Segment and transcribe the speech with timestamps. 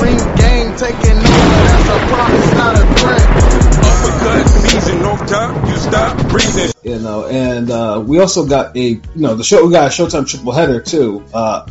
[0.00, 1.58] ring game taking over.
[1.66, 3.58] That's a promise, not a threat.
[3.88, 6.72] Uppercut season, no time, you stop breathing.
[6.82, 9.90] You know, and uh, we also got a you know the show we got a
[9.90, 11.24] Showtime triple header too.
[11.32, 11.66] Uh,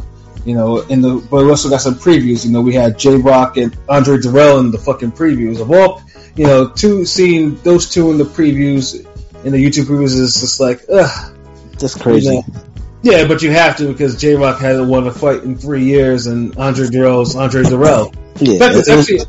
[0.46, 2.46] you know, in the but we also got some previews.
[2.46, 6.02] You know, we had J Rock and Andre Dirrell in the fucking previews of all.
[6.36, 9.06] You know, two seeing those two in the previews
[9.44, 11.34] in the YouTube previews is just like ugh.
[11.78, 12.28] Just crazy.
[12.28, 12.67] You know?
[13.04, 16.28] Yeah, but you have to because J Rock hasn't won a fight in three years,
[16.28, 18.14] and Andre Dirrell's Andre Dirrell.
[18.40, 19.22] Yeah, In it- it was- actually.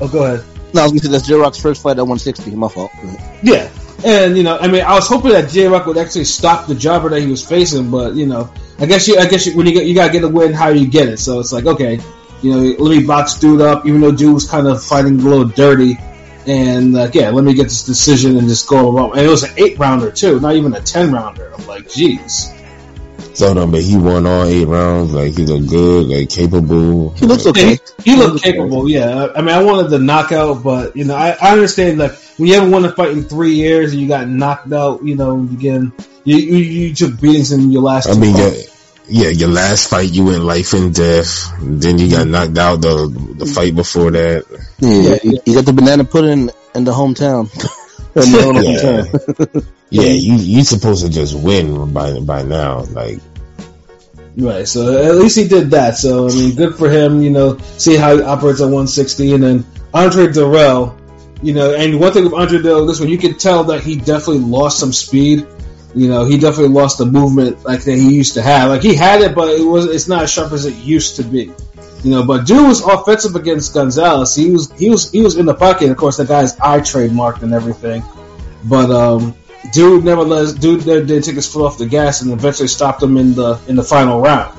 [0.00, 0.44] Oh, go ahead.
[0.72, 2.52] No, I was gonna say that's J Rock's first fight at 160.
[2.52, 2.90] My fault.
[3.42, 3.68] Yeah,
[4.04, 6.74] and you know, I mean, I was hoping that J Rock would actually stop the
[6.74, 9.66] jobber that he was facing, but you know, I guess you, I guess you, when
[9.66, 11.18] you get, you gotta get a win, how you get it.
[11.18, 12.00] So it's like, okay,
[12.42, 15.22] you know, let me box dude up, even though dude was kind of fighting a
[15.22, 15.98] little dirty,
[16.50, 19.12] and like, yeah, let me get this decision and just go along.
[19.16, 21.52] And it was an eight rounder too, not even a ten rounder.
[21.56, 22.56] I'm like, jeez.
[23.36, 25.12] So no, but he won all eight rounds.
[25.12, 27.10] Like he looked good, like capable.
[27.14, 27.78] He looks Yeah, okay.
[28.02, 29.28] he, he looked capable, yeah.
[29.34, 32.54] I mean, I wanted the knockout, but you know, I, I understand like when you
[32.54, 35.92] haven't won a fight in three years and you got knocked out, you know, again,
[36.24, 36.56] you you,
[36.88, 38.08] you took beatings in your last.
[38.08, 38.66] I two mean, fights.
[38.66, 38.74] yeah,
[39.10, 41.52] yeah, your last fight you went life and death.
[41.60, 42.30] Then you got mm-hmm.
[42.30, 43.54] knocked out the the mm-hmm.
[43.54, 44.46] fight before that.
[44.78, 47.50] Yeah, Yeah, you, you got the banana pudding in the hometown.
[48.14, 49.46] in the Yeah.
[49.46, 49.66] hometown.
[49.90, 52.82] Yeah, you you supposed to just win by by now.
[52.82, 53.18] Like
[54.36, 55.96] Right, so at least he did that.
[55.96, 57.22] So I mean, good for him.
[57.22, 60.96] You know, see how he operates at 160, and then Andre Dirrell.
[61.42, 63.96] You know, and one thing with Andre Dirrell, this one you can tell that he
[63.96, 65.46] definitely lost some speed.
[65.94, 68.70] You know, he definitely lost the movement like that he used to have.
[68.70, 71.24] Like he had it, but it was it's not as sharp as it used to
[71.24, 71.52] be.
[72.04, 74.34] You know, but dude was offensive against Gonzalez.
[74.34, 75.90] He was he was he was in the pocket.
[75.90, 78.04] Of course, the guy's eye trademarked and everything.
[78.64, 79.34] But um,
[79.72, 83.02] dude never let dude did did take his foot off the gas and eventually stopped
[83.02, 84.56] him in the in the final round.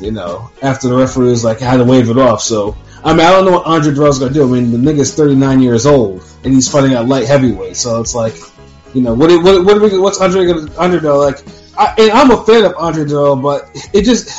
[0.00, 2.42] You know, after the referee was like had to wave it off.
[2.42, 4.42] So I mean, I don't know what Andre Dirrell's gonna do.
[4.42, 7.76] I mean, the nigga's 39 years old and he's fighting at light heavyweight.
[7.76, 8.34] So it's like,
[8.94, 11.44] you know, what what what we, what's Andre gonna Dirrell like?
[11.78, 14.30] I, and I'm a fan of Andre Dirrell, but it just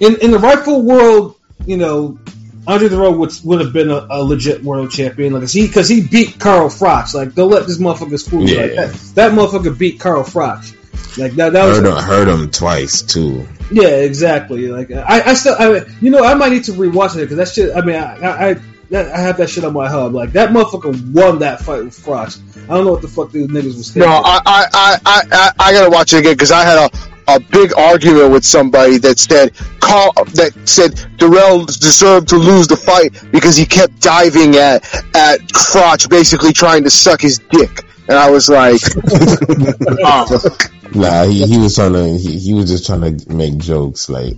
[0.00, 1.36] in in the rightful world,
[1.66, 2.18] you know,
[2.66, 5.88] Andre Dirrell would would have been a, a legit world champion, like 'cause he because
[5.88, 7.14] he beat Carl Froch.
[7.14, 8.56] Like, don't let this motherfucker fool you.
[8.60, 10.74] Like that, that motherfucker beat Carl Froch.
[11.18, 11.52] Like that.
[11.52, 13.46] That was him, heard him twice too.
[13.70, 14.66] yeah, exactly.
[14.68, 17.48] Like I, I still, I, you know, I might need to rewatch it because that
[17.48, 17.76] shit.
[17.76, 18.56] I mean, I, I,
[18.90, 20.14] that, I have that shit on my hub.
[20.14, 22.38] Like that motherfucker won that fight with Froch.
[22.64, 24.22] I don't know what the fuck these niggas was No, thinking.
[24.24, 27.40] I, I, I, I, I, I gotta watch it again because I had a, a
[27.40, 33.12] big argument with somebody that said Carl, that said Dirrell deserved to lose the fight
[33.32, 34.84] because he kept diving at
[35.14, 37.84] at Crotch, basically trying to suck his dick.
[38.08, 38.80] And I was like,
[40.04, 40.56] oh,
[40.94, 44.34] Nah, he, he was trying to he, he was just trying to make jokes like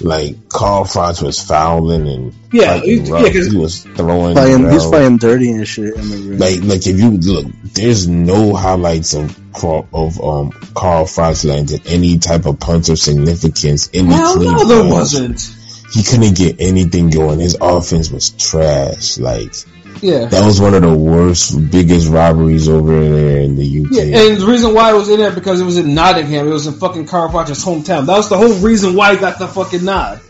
[0.00, 3.22] like Carl Froch was fouling and Yeah, he- rough.
[3.26, 5.94] yeah, 'cause- he was throwing Fighting, he's playing dirty and shit.
[5.96, 6.36] I remember.
[6.36, 11.82] Like, like if you look, there's no highlights of Carl, of um Carl Froch landed
[11.86, 13.88] any type of punch of significance.
[13.94, 14.92] Any Hell clean no, there punch.
[14.92, 15.50] wasn't.
[15.92, 17.38] He couldn't get anything going.
[17.40, 19.18] His offense was trash.
[19.18, 19.52] Like
[20.02, 20.26] Yeah.
[20.26, 23.88] that was one of the worst, biggest robberies over there in the UK.
[23.92, 26.46] Yeah, and the reason why it was in there because it was in Nottingham.
[26.48, 28.06] It was in fucking Carl Froch's hometown.
[28.06, 30.20] That was the whole reason why he got the fucking nod.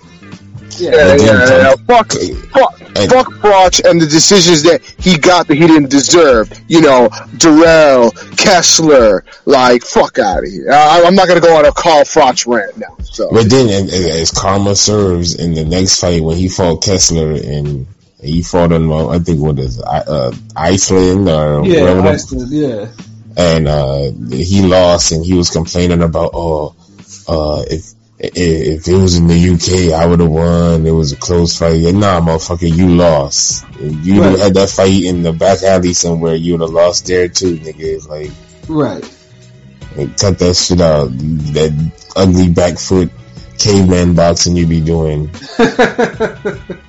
[0.78, 1.74] yeah, Yeah, yeah, yeah, yeah.
[1.86, 2.32] fuck, Okay.
[2.34, 6.50] fuck, And- fuck Crotch and the decisions that he got that he didn't deserve.
[6.68, 10.70] You know, Dirrell, Kessler, like, fuck out of here.
[10.70, 12.96] I, I'm not gonna go on a Carl Froch rant now.
[13.02, 13.30] So.
[13.32, 17.32] But then, and- and as karma serves, in the next fight when he fought Kessler
[17.32, 17.86] and
[18.22, 22.50] he fought in, uh, I think what is uh, Iceland or yeah, wherever the- Iceland,
[22.50, 22.86] yeah.
[23.36, 26.74] and uh, he lost, and he was complaining about, oh,
[27.28, 30.86] uh, if if it was in the UK, I would have won.
[30.86, 31.82] It was a close fight.
[31.82, 33.66] Like, nah, motherfucker, you lost.
[33.78, 34.38] If you Right.
[34.38, 38.08] had that fight in the back alley somewhere, you would have lost there too, nigga.
[38.08, 38.30] Like,
[38.68, 39.04] Right.
[39.98, 41.10] like, cut that shit out.
[41.52, 43.10] That ugly back foot
[43.58, 45.30] caveman boxing you be doing.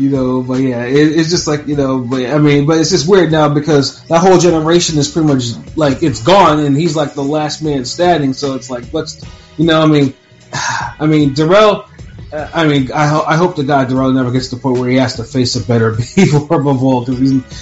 [0.00, 2.90] you know, but yeah, it, it's just like you know, but I mean, but it's
[2.90, 5.44] just weird now because that whole generation is pretty much
[5.76, 8.32] like it's gone, and he's like the last man standing.
[8.32, 9.22] So it's like, what's
[9.58, 10.14] you know, I mean,
[10.52, 11.86] I mean, Dirrell.
[12.32, 14.78] uh, I mean, I, ho- I hope the guy Dirrell never gets to the point
[14.78, 17.20] where he has to face a better form of all because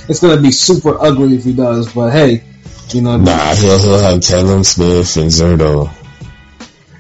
[0.08, 1.93] it's going to be super ugly if he does.
[1.93, 2.44] But hey,
[2.91, 5.91] you know, Nah, he'll he'll have Callum Smith and Zurdo.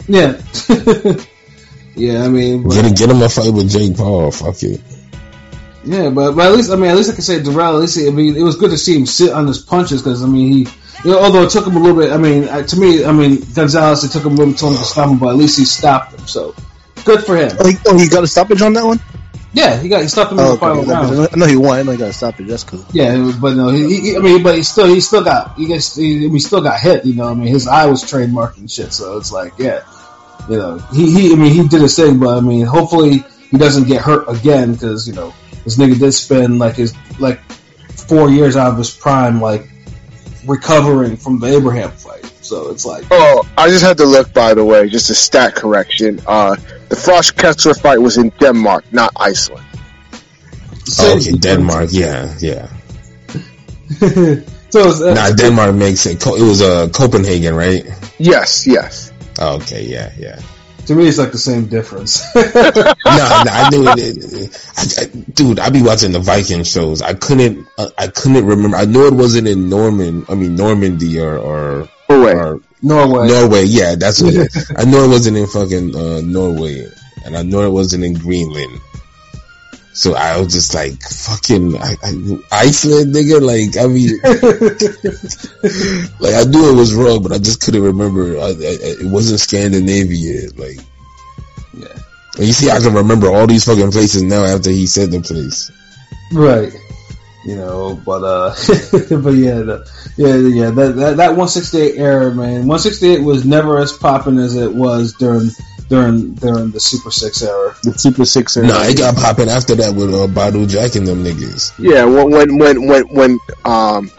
[0.08, 0.40] yeah,
[1.94, 2.24] yeah.
[2.24, 4.30] I mean, but- Get him, get him a fight with Jake Paul.
[4.30, 4.80] Fuck it.
[5.88, 7.74] Yeah, but, but at least I mean at least I can say Dirrell.
[7.74, 10.22] At least I mean it was good to see him sit on his punches because
[10.22, 10.58] I mean he,
[11.04, 12.12] you know, although it took him a little bit.
[12.12, 14.84] I mean uh, to me, I mean Gonzalez it took him a little bit to
[14.84, 16.26] stop him, but at least he stopped him.
[16.26, 16.54] So
[17.04, 17.50] good for him.
[17.58, 19.00] oh, he, oh, he got a stoppage on that one.
[19.54, 20.90] Yeah, he got he stopped him in Oh, the final okay.
[20.92, 21.28] round.
[21.32, 21.78] I know he won.
[21.78, 22.48] I know he got a stoppage.
[22.48, 22.84] That's cool.
[22.92, 25.96] Yeah, but no, he, he, I mean, but he still he still got he gets
[25.96, 27.06] he, I mean, he still got hit.
[27.06, 28.92] You know, I mean, his eye was trademarked and shit.
[28.92, 29.84] So it's like, yeah,
[30.50, 33.56] you know, he, he I mean, he did his thing, but I mean, hopefully he
[33.56, 35.32] doesn't get hurt again because you know
[35.64, 37.40] this nigga did spend like his like
[38.08, 39.68] four years out of his prime like
[40.46, 42.24] recovering from the Abraham fight.
[42.40, 45.54] So it's like, Oh, I just had to look, by the way, just a stat
[45.54, 46.20] correction.
[46.26, 46.56] Uh,
[46.88, 49.66] the Froch Kessler fight was in Denmark, not Iceland.
[51.00, 51.90] Oh, okay, Denmark.
[51.92, 52.68] Yeah, yeah.
[53.98, 54.40] so
[54.88, 56.20] it's, uh, Nah, Denmark makes it.
[56.20, 57.84] Co- It was uh, Copenhagen, right?
[58.18, 59.12] Yes, yes.
[59.38, 60.40] Oh, okay, yeah, yeah.
[60.88, 62.22] To me, it's like the same difference.
[62.34, 62.50] no, no,
[63.04, 64.72] I knew it.
[64.74, 67.02] I, I, dude, I be watching the Viking shows.
[67.02, 68.78] I couldn't, uh, I couldn't remember.
[68.78, 70.24] I know it wasn't in Norman.
[70.30, 72.34] I mean Normandy or or, wait.
[72.34, 73.28] or Norway.
[73.28, 73.64] Norway.
[73.64, 74.32] Yeah, that's what.
[74.32, 76.86] it, I know it wasn't in fucking uh, Norway,
[77.22, 78.80] and I know it wasn't in Greenland.
[79.98, 83.42] So I was just like, fucking I, I, Iceland, nigga.
[83.42, 84.14] Like, I mean,
[86.20, 88.38] like I knew it was wrong, but I just couldn't remember.
[88.38, 88.54] I, I,
[89.02, 90.50] it wasn't Scandinavia.
[90.56, 90.78] Like,
[91.74, 91.98] Yeah.
[92.36, 95.20] and you see, I can remember all these fucking places now after he said the
[95.20, 95.72] place.
[96.32, 96.72] Right.
[97.44, 98.50] You know, but uh,
[99.20, 100.70] but yeah, the, yeah, yeah.
[100.70, 102.68] That, that that 168 era, man.
[102.68, 105.50] 168 was never as popping as it was during
[105.88, 107.74] during during the Super Six era.
[107.82, 108.56] The Super Six.
[108.56, 108.66] era.
[108.66, 111.72] Nah, it got popping after that with uh, Badou Jack and them niggas.
[111.78, 114.10] Yeah, when when when when, when um,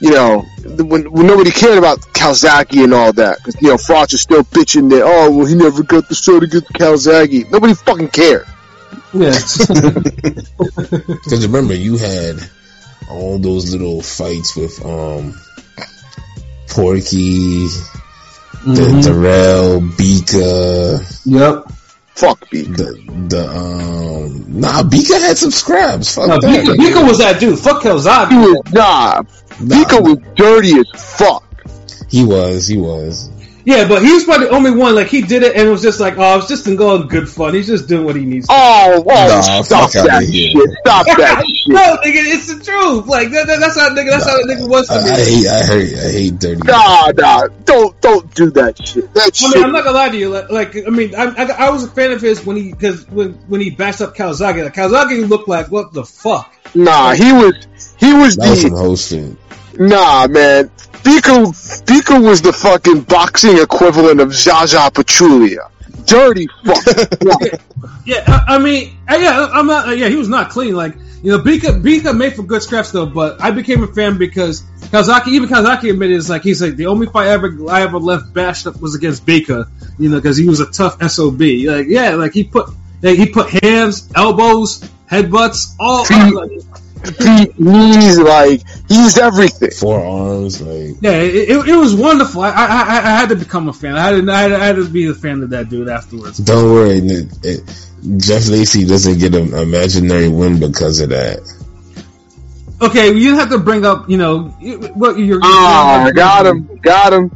[0.00, 4.12] you know, when, when nobody cared about Calzaghe and all that, because you know, Froch
[4.14, 5.02] is still bitching that.
[5.04, 7.50] Oh, well, he never got the show shot against Calzaghe.
[7.50, 8.46] Nobody fucking cared.
[9.12, 9.32] Yeah,
[11.24, 12.36] Because remember, you had
[13.10, 15.34] all those little fights with um
[16.68, 17.66] Porky,
[18.64, 19.02] the Mhm.
[19.02, 21.64] Dirrell, Bika, yep.
[22.14, 22.62] Fuck me.
[22.62, 26.14] the the um nah Bika had some scraps.
[26.14, 26.64] Fuck No, that.
[26.66, 27.58] Bika, Bika was that dude.
[27.58, 28.30] Fuck He was nah.
[28.72, 29.22] Nah,
[29.58, 30.86] Bika was dirty as
[31.16, 31.44] fuck.
[32.10, 33.30] he was, he was.
[33.64, 34.94] Yeah, but he was probably the only one.
[34.94, 37.28] Like he did it, and it was just like, oh, it's just in going good
[37.28, 37.52] fun.
[37.54, 38.46] He's just doing what he needs.
[38.48, 40.50] to Oh, oh, Nah, stop fuck outta that here.
[40.52, 40.70] shit.
[40.80, 41.68] Stop that shit.
[41.68, 43.06] No, nigga, it's the truth.
[43.06, 44.10] Like that, that- that's how nigga.
[44.10, 45.10] That's how that nigga was to I, me.
[45.10, 46.62] I hate, I hate, I hate dirty.
[46.64, 47.48] Nah, nah.
[47.64, 49.12] Don't, don't do that shit.
[49.14, 49.54] That I shit.
[49.54, 50.28] mean, I'm not gonna lie to you.
[50.30, 53.06] Like, like I mean, I, I, I was a fan of his when he because
[53.08, 54.64] when when he bashed up Calzaghe.
[54.64, 56.54] Like, Calzaghe looked like what the fuck.
[56.74, 59.36] Nah, he was, he was That was some the,
[59.76, 59.80] shit.
[59.80, 60.70] nah, man.
[61.02, 65.70] Bika, Bika was the fucking boxing equivalent of Zaza Pachulia.
[66.06, 67.60] Dirty fuck.
[68.04, 69.88] Yeah, I, I mean, uh, yeah, I'm not.
[69.88, 70.74] uh, yeah, he was not clean.
[70.74, 73.06] Like you know, Bika Bika made for good scraps though.
[73.06, 76.86] But I became a fan because Calzaghe, even Calzaghe admitted, it's like he's like the
[76.86, 79.70] only fight ever I ever left bashed up was against Bika.
[79.98, 81.40] You know, because he was a tough sob.
[81.40, 82.70] Like yeah, like he put
[83.02, 84.80] like, he put hands, elbows,
[85.10, 86.04] headbutts, all.
[86.34, 86.50] like,
[87.00, 89.70] Feet, knees, like, he used everything.
[89.70, 92.42] Forearms, like Yeah, it, it, it was wonderful.
[92.42, 93.96] I, I I I had to become a fan.
[93.96, 95.88] I had to, I had to, I had to be a fan of that dude
[95.88, 96.38] afterwards.
[96.38, 96.98] don't worry.
[96.98, 97.86] It, it,
[98.18, 101.40] Jeff Lacy doesn't get an imaginary win because of that.
[102.82, 105.40] Okay, you have to bring up, you know, you- what you're.
[105.42, 107.30] Ah, got him, got him.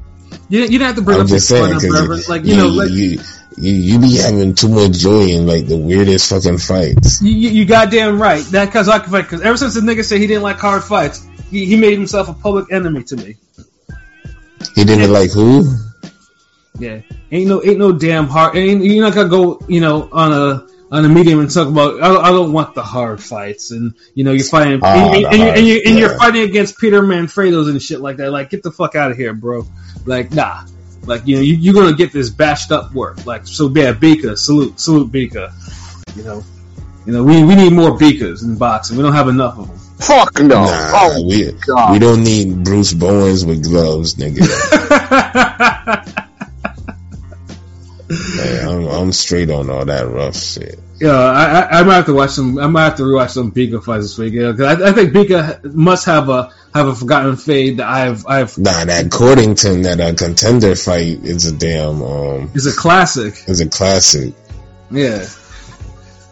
[0.49, 2.23] You didn't, you didn't have to bring I'm up just his saying brother, because brother.
[2.29, 3.21] like you know, like you,
[3.59, 7.21] you you be having too much joy in like the weirdest fucking fights.
[7.23, 8.43] you, you, you goddamn right.
[8.47, 11.65] That Calzaghe fight, because ever since the nigga said he didn't like hard fights, he,
[11.67, 13.37] he made himself a public enemy to me.
[14.75, 15.65] He didn't like who?
[16.79, 18.57] Yeah, ain't no ain't no damn hard.
[18.57, 22.03] Ain't, you're not gonna go, you know, on a on a medium and talk about.
[22.03, 25.25] I don't, I don't want the hard fights, and you know, you're fighting, Ah, and,
[25.25, 28.17] the and, you- and, you, hard- and you're fighting against Peter Manfredo's and shit like
[28.17, 28.33] that.
[28.33, 29.65] Like, get the fuck out of here, bro.
[30.05, 30.65] Like, nah.
[31.07, 33.25] Like, you know, you, you're gonna get this bashed up work.
[33.27, 35.53] Like, so yeah, Bika, salute, salute Bika.
[36.17, 36.43] You know,
[37.07, 38.97] you know, we we need more Bikas in boxing.
[38.97, 39.79] We don't have enough of them.
[40.01, 40.65] Fuck no.
[40.65, 41.93] Nah, oh, we God.
[41.93, 44.41] we don't need Bruce Bowens with gloves, nigga.
[48.37, 50.79] Man, I'm, I'm straight on all that rough shit.
[51.01, 52.59] Yeah, I, I, I might have to watch some.
[52.59, 54.35] I might have to rewatch some Bika fights this week.
[54.35, 58.27] Yeah, 'cause I, I think Bika must have a have a forgotten fade that I've
[58.27, 63.35] I've Nah, that Codrington, that uh, contender fight is a damn um, is a classic.
[63.49, 64.35] is a classic.
[64.91, 65.29] Yeah, yeah.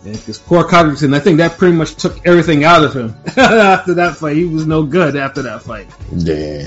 [0.05, 4.17] Because poor Codrington, I think that pretty much took everything out of him after that
[4.17, 4.37] fight.
[4.37, 5.87] He was no good after that fight.
[6.13, 6.67] Yeah,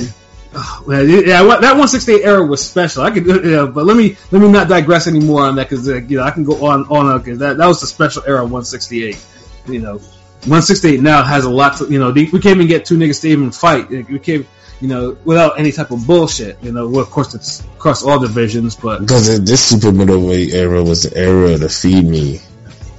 [0.87, 3.03] Man, yeah, that 168 era was special.
[3.03, 5.95] I could, yeah, but let me let me not digress anymore on that because uh,
[5.95, 9.25] you know I can go on on because that that was the special era 168.
[9.67, 12.11] You know, 168 now has a lot to you know.
[12.11, 13.89] We can't even get two niggas to even fight.
[13.89, 14.47] We can't
[14.79, 16.63] you know without any type of bullshit.
[16.63, 20.81] You know, well, of course it's across all divisions, but because this super middleweight era
[20.81, 22.39] was the era to feed me.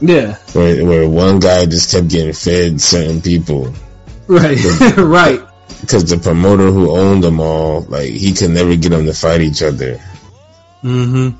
[0.01, 3.73] Yeah, where where one guy just kept getting fed certain people
[4.27, 4.59] right,
[4.99, 5.41] right.
[5.81, 9.41] because the promoter who owned them all, like he could never get them to fight
[9.41, 9.99] each other.
[10.83, 11.31] hmm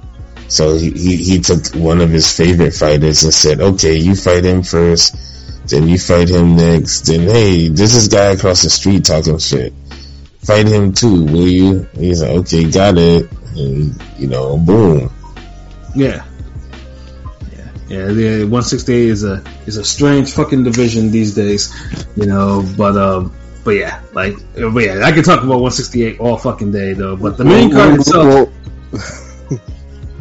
[0.49, 4.45] So he, he, he took one of his favorite fighters and said, okay, you fight
[4.45, 9.05] him first, then you fight him next, then hey, this is guy across the street
[9.05, 9.75] talking shit.
[10.45, 11.89] Fight him too, will you?
[11.93, 13.29] And he's like, okay, got it.
[13.57, 15.11] And, you know, boom.
[15.95, 16.25] Yeah.
[17.89, 21.73] Yeah, yeah, the 168 is a is a strange fucking division these days,
[22.17, 22.65] you know.
[22.77, 23.33] But um,
[23.65, 27.17] but yeah, like, but yeah, I could talk about 168 all fucking day though.
[27.17, 28.49] But the main card itself,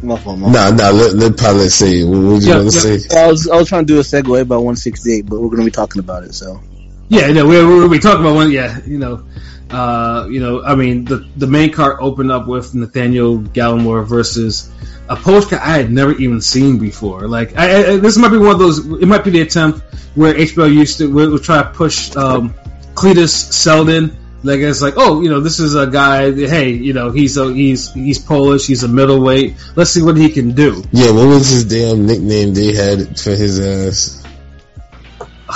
[0.03, 0.51] My fault, my.
[0.51, 2.97] Nah, nah, let, let Pilot say, what would you Yeah, want to yeah.
[2.97, 3.17] say?
[3.17, 5.65] I was I was trying to do a segue about 168, but we're going to
[5.65, 6.33] be talking about it.
[6.35, 6.61] So
[7.07, 9.25] yeah, no, we we we talk about one, yeah, you know,
[9.71, 14.69] uh, you know, I mean, the the main card opened up with Nathaniel Gallimore versus
[15.07, 17.27] a postcard I had never even seen before.
[17.27, 18.79] Like, I, I, this might be one of those.
[18.79, 19.81] It might be the attempt
[20.15, 22.53] where HBO used to would, would try to push um,
[22.93, 24.17] Cletus Seldon.
[24.43, 26.31] Like it's like, oh, you know, this is a guy.
[26.31, 28.67] Hey, you know, he's a he's he's Polish.
[28.67, 29.55] He's a middleweight.
[29.75, 30.83] Let's see what he can do.
[30.91, 34.23] Yeah, what was his damn nickname they had for his ass?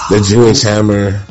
[0.10, 1.22] The Jewish Hammer.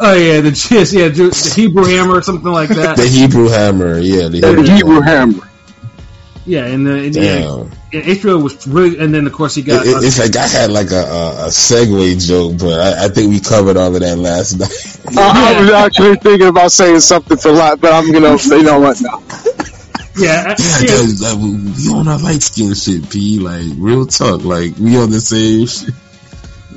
[0.00, 2.96] Oh yeah, the yes, yeah, Ju- the Hebrew Hammer or something like that.
[2.96, 4.28] The Hebrew Hammer, yeah.
[4.28, 5.48] The The Hebrew hammer.
[6.46, 7.70] Yeah, and, uh, and yeah, Damn.
[7.92, 9.84] yeah, was really, and then of course he got.
[9.86, 13.04] It, it- uh, it's like I had like a, a, a segue joke, but I,
[13.06, 15.16] I think we covered all of that last night.
[15.16, 18.62] Uh, I was actually thinking about saying something for a lot, but I'm gonna you
[18.62, 19.22] know what now.
[20.16, 21.50] yeah, I- Yeah, yeah, cause like, uh, we
[21.88, 23.38] we on our light skin shit, P.
[23.38, 25.94] Like real talk, like we on the same shit.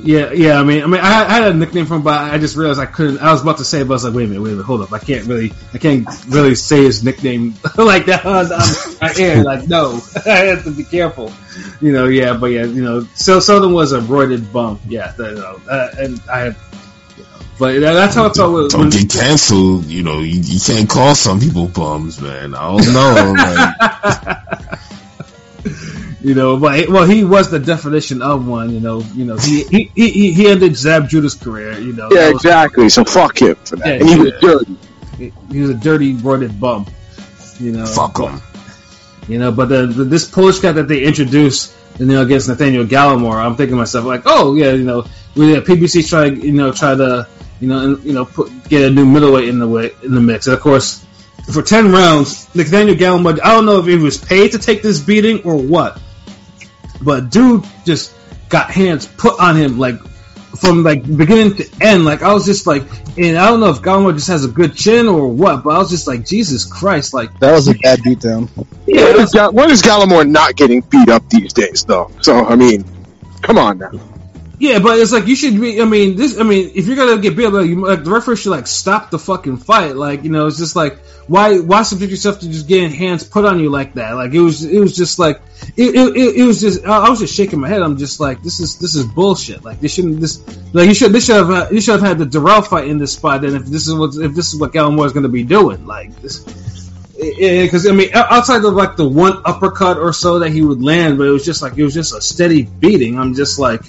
[0.02, 0.60] Yeah, yeah.
[0.60, 2.78] I mean, I mean, I, I had a nickname from, him, but I just realized
[2.78, 3.18] I couldn't.
[3.18, 4.52] I was about to say, it, but I was like, wait a minute, wait a
[4.52, 4.92] minute, hold up.
[4.92, 9.42] I can't really, I can't really say his nickname like that on, on my air.
[9.42, 11.32] Like, no, I have to be careful.
[11.80, 14.80] You know, yeah, but yeah, you know, so Seldon was a roided bum.
[14.88, 16.56] Yeah, you know, uh, and I had,
[17.58, 19.86] but that's how I felt with, Don't get canceled.
[19.86, 22.54] You know, you, you can't call some people bums, man.
[22.54, 23.34] I don't know.
[23.36, 24.78] Like,
[26.28, 28.70] you know, but well, he was the definition of one.
[28.70, 31.78] You know, you know, he he he, he ended Zab Judah's career.
[31.78, 32.88] You know, Yeah, That was- exactly.
[32.90, 33.86] So fuck him for that.
[33.86, 34.40] Yeah, and he was yeah.
[34.40, 34.76] dirty.
[35.50, 36.86] he was a dirty, roided bum.
[37.58, 38.40] You know, fuck him.
[39.26, 42.84] You know, but the, the this Polish guy that they introduced, you know, against Nathaniel
[42.84, 45.04] Gallimore, I'm thinking to myself like, oh yeah, you know,
[45.34, 47.26] we uh, PBC try, you know, try to,
[47.60, 50.20] you know, and, you know, put get a new middleweight in the way in the
[50.20, 51.04] mix, and of course,
[51.52, 54.98] for ten rounds, Nathaniel Gallimore, I don't know if he was paid to take this
[55.00, 56.00] beating or what,
[57.02, 58.14] but dude just
[58.48, 59.98] got hands put on him like
[60.60, 62.04] from like beginning to end.
[62.04, 62.82] Like I was just like,
[63.18, 65.78] and I don't know if Gallimore just has a good chin or what, but I
[65.78, 67.38] was just like, Jesus Christ, like.
[67.40, 68.48] that was a bad beatdown.
[68.86, 72.10] Yeah, when is, Ga- when is Gallimore not getting beat up these days, though?
[72.22, 72.84] So I mean,
[73.42, 73.90] come on now.
[74.58, 75.80] Yeah, but it's like you should be.
[75.80, 76.38] I mean, this.
[76.38, 78.66] I mean, if you're gonna get beat up, like, you, like the referee should like
[78.66, 79.94] stop the fucking fight.
[79.94, 80.98] Like, you know, it's just like
[81.28, 84.12] why why subject yourself to just getting hands put on you like that?
[84.12, 85.40] Like it was it was just like
[85.76, 87.82] it it, it, was just I was just shaking my head.
[87.82, 89.62] I'm just like this is this is bullshit.
[89.62, 92.24] Like this shouldn't this like you should this should have you should have had the
[92.24, 93.44] Dirrell fight in this spot.
[93.44, 96.16] And if this is what if this is what Gallimore is gonna be doing, like
[96.22, 96.42] this.
[97.18, 101.18] Because I mean, outside of like the one uppercut or so that he would land,
[101.18, 103.18] but it was just like it was just a steady beating.
[103.18, 103.82] I'm just like,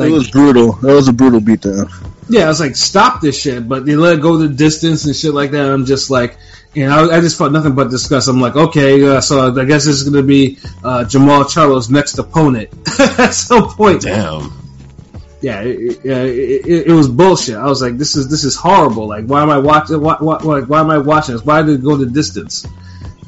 [0.00, 0.72] like it was brutal.
[0.72, 1.90] That was a brutal beatdown.
[2.28, 3.68] yeah, I was like, stop this shit.
[3.68, 5.70] But they let it go the distance and shit like that.
[5.70, 6.36] I'm just like,
[6.74, 8.28] you know, I, I just felt nothing but disgust.
[8.28, 11.90] I'm like, okay, uh, so I guess this is going to be uh, Jermall Charlo's
[11.90, 12.70] next opponent
[13.18, 14.02] at some point.
[14.02, 14.52] Damn.
[15.42, 17.56] Yeah, it, yeah, it, it, it was bullshit.
[17.56, 19.08] I was like, this is this is horrible.
[19.08, 20.00] Like, why am I watching?
[20.00, 21.44] Why, why, why, why am I watching this?
[21.44, 22.66] Why did it go the distance?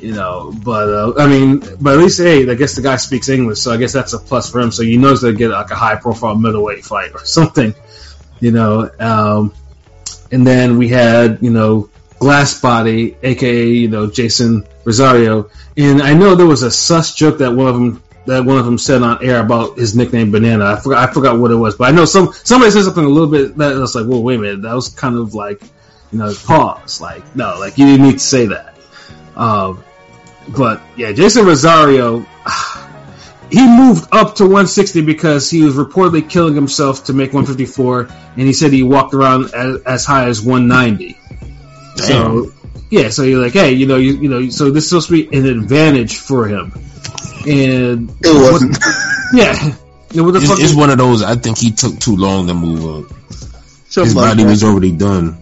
[0.02, 3.28] You know, but uh, I mean, but at least hey, I guess the guy speaks
[3.28, 4.72] English, so I guess that's a plus for him.
[4.72, 7.72] So you know he's gonna get like a high profile middleweight fight or something.
[8.40, 9.54] You know, um,
[10.32, 16.14] and then we had you know Glass Body, aka you know Jason Rosario, and I
[16.14, 19.02] know there was a sus joke that one of them that one of them said
[19.02, 20.64] on air about his nickname Banana.
[20.64, 23.08] I forgot I forgot what it was, but I know some somebody said something a
[23.08, 25.62] little bit that was like, well, wait a minute, that was kind of like
[26.10, 28.76] you know pause, like no, like you didn't need to say that.
[29.36, 29.84] Um,
[30.48, 32.26] but yeah, Jason Rosario.
[33.50, 38.40] He moved up to 160 because he was reportedly killing himself to make 154, and
[38.40, 41.18] he said he walked around as, as high as 190.
[41.96, 42.50] So
[42.88, 45.28] yeah, so you're like, hey, you know, you, you know, so this is supposed to
[45.28, 46.72] be an advantage for him,
[47.46, 48.78] and It wasn't.
[49.34, 49.66] yeah,
[50.12, 50.58] You know, what the It's, fuck?
[50.58, 51.22] it's one of those.
[51.22, 53.12] I think he took too long to move up.
[53.28, 53.48] His
[53.90, 54.48] Something like body that.
[54.48, 55.36] was already done.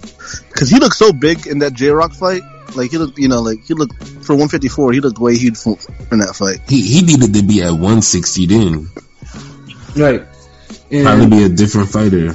[0.52, 2.42] Cause he looked so big in that J Rock fight.
[2.77, 4.93] Like he looked, you know, like he looked for 154.
[4.93, 5.77] He looked way huge for,
[6.12, 6.61] in that fight.
[6.69, 8.89] He he needed to be at 160 then.
[9.97, 10.23] Right.
[10.91, 12.35] And, Probably be a different fighter.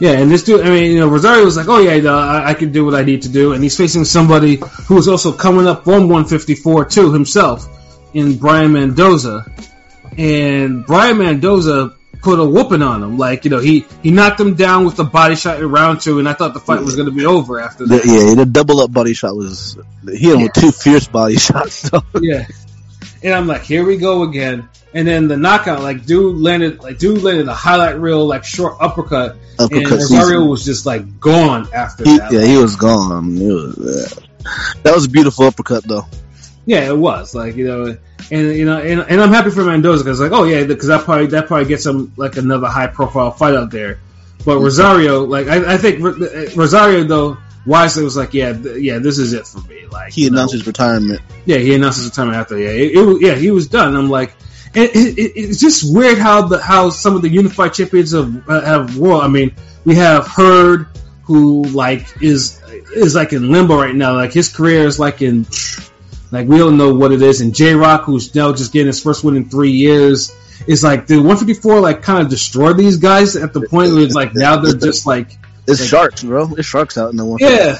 [0.00, 2.50] yeah, and this dude, I mean, you know, Rosario was like, oh yeah, no, I,
[2.50, 5.32] I can do what I need to do, and he's facing somebody who is also
[5.32, 7.66] coming up from 154 too himself
[8.14, 9.50] in Brian Mendoza,
[10.18, 14.54] and Brian Mendoza put a whooping on him, like you know, he he knocked him
[14.54, 17.08] down with the body shot in round two, and I thought the fight was going
[17.08, 18.04] to be over after that.
[18.04, 21.88] yeah, the double up body shot was he him with two fierce body shots.
[21.90, 22.02] Though.
[22.20, 22.46] Yeah.
[23.22, 24.68] And I'm like, here we go again.
[24.94, 28.76] And then the knockout, like dude landed, like dude landed a highlight reel, like short
[28.80, 32.32] uppercut, and Uppercut Rosario was just like gone after He, that.
[32.32, 33.36] yeah, he was gone.
[33.36, 34.24] It was, yeah.
[34.82, 36.06] That was a beautiful uppercut though.
[36.70, 37.96] Yeah, it was like you know,
[38.30, 41.04] and you know, and, and I'm happy for Mendoza because like, oh yeah, because that
[41.04, 43.98] probably that probably gets him like another high profile fight out there.
[44.44, 45.98] But Rosario, like I, I think
[46.56, 49.86] Rosario though wisely was like, yeah, th- yeah, this is it for me.
[49.90, 51.20] Like He you know, announced his retirement.
[51.44, 52.56] Yeah, he announced his retirement after.
[52.56, 53.96] Yeah, it, it, was- yeah, he was done.
[53.96, 54.32] I'm like,
[54.72, 58.48] it, it, it- it's just weird how the how some of the unified champions have
[58.48, 59.24] uh, have world.
[59.24, 60.86] I mean, we have Heard,
[61.24, 62.62] who like is
[62.94, 64.14] is like in limbo right now.
[64.14, 65.46] Like his career is like in
[66.30, 67.40] like we don't know what it is.
[67.40, 70.34] And J Rock, who's now just getting his first win in three years,
[70.66, 74.14] is like the 154 like kind of destroyed these guys at the point where it's
[74.14, 76.50] like now they're just like It's Like- sharks, bro.
[76.56, 77.38] It's sharks out in the one.
[77.40, 77.78] yeah.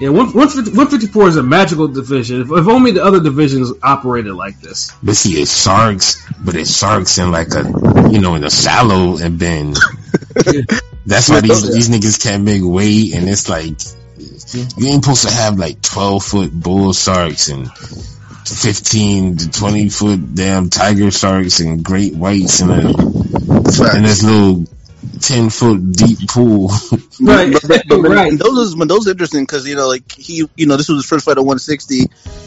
[0.00, 2.40] Yeah, 150 154 is a magical division.
[2.42, 4.92] If, if only the other divisions operated like this.
[5.02, 7.64] But see, it's sharks, but it's sharks in like a,
[8.12, 9.72] you know, in a shallow and then
[11.06, 13.74] that's why these these niggas can't make weight, and it's like
[14.54, 17.70] you ain't supposed to have like twelve foot bull sharks and
[18.46, 24.64] fifteen to twenty foot damn tiger sharks and great whites in a in this little
[25.20, 26.70] ten foot deep pool.
[27.20, 28.28] Right, But, but right.
[28.30, 31.32] Mendoza's Mendoza's interesting because you know, like he, you know, this was his first fight
[31.32, 32.04] at 160.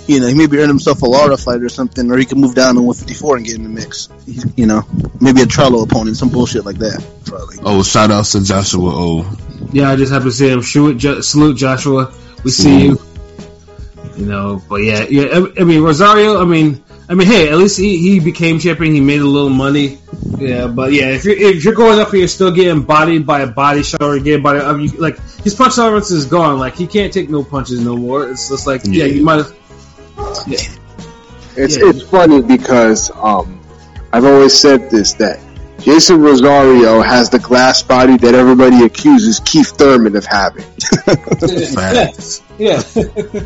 [0.08, 2.56] You know, he maybe earned himself a Lara fight or something, or he could move
[2.56, 4.08] down to 154 and get in the mix.
[4.26, 4.84] He, you know,
[5.20, 7.06] maybe a Charlo opponent, some bullshit like that.
[7.26, 7.58] Probably.
[7.64, 9.24] oh, shout outs to Joshua O.
[9.74, 12.14] Yeah, I just have to say, I'm sure, jo- salute Joshua.
[12.44, 13.00] We see you.
[14.18, 15.24] You know, but yeah, yeah.
[15.34, 16.42] I, I mean, Rosario.
[16.42, 18.94] I mean, I mean, hey, at least he, he became champion.
[18.94, 20.00] He made a little money.
[20.38, 23.48] Yeah, but yeah, if you're if you're going up here, still getting bodied by a
[23.48, 26.60] body shot or getting body, I mean, like his punch tolerance is gone.
[26.60, 28.30] Like he can't take no punches no more.
[28.30, 29.14] It's just like yeah, Yeah.
[29.14, 29.38] you might.
[29.38, 29.54] have
[30.18, 30.48] It's
[31.78, 31.90] Yeah.
[31.90, 33.62] it's funny because um,
[34.12, 35.40] I've always said this that
[35.82, 40.64] Jason Rosario has the glass body that everybody accuses Keith Thurman of having.
[41.76, 42.42] Facts.
[42.58, 42.82] Yeah,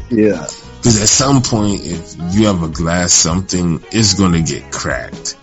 [0.09, 0.45] Yeah.
[0.77, 5.37] Because at some point, if you have a glass something, it's gonna get cracked.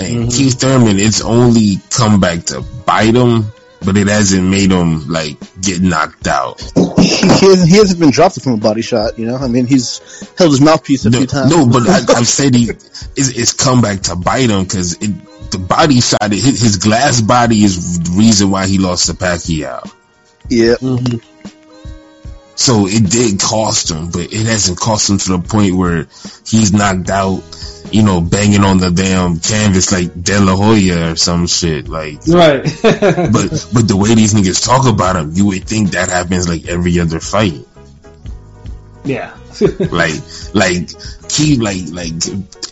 [0.00, 0.28] And mm-hmm.
[0.30, 3.44] Keith Thurman, it's only come back to bite him,
[3.84, 6.60] but it hasn't made him like get knocked out.
[6.98, 7.12] He,
[7.66, 9.18] he, hasn't, been dropped from a body shot.
[9.18, 10.00] You know, I mean, he's
[10.36, 11.50] held his mouthpiece a No, few times.
[11.50, 14.96] no but I, I've said he it's, it's come back to bite him because
[15.50, 19.90] the body side, his, his glass body is the reason why he lost to Pacquiao.
[20.48, 20.74] yeah.
[20.74, 21.18] Mm-hmm.
[22.56, 26.06] So it did cost him, but it hasn't cost him to the point where
[26.46, 27.42] he's knocked out,
[27.90, 31.88] you know, banging on the damn canvas like De La Hoya or some shit.
[31.88, 32.62] Like, right.
[32.82, 36.66] but but the way these niggas talk about him, you would think that happens like
[36.68, 37.58] every other fight.
[39.04, 39.36] yeah.
[39.78, 40.14] Like
[40.52, 40.88] like
[41.28, 42.14] keep like like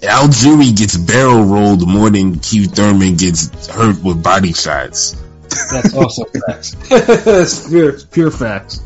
[0.02, 5.16] Algieri gets barrel rolled more than Keith Thurman gets hurt with body shots.
[5.70, 6.74] That's also facts.
[6.88, 8.80] That's pure, pure facts.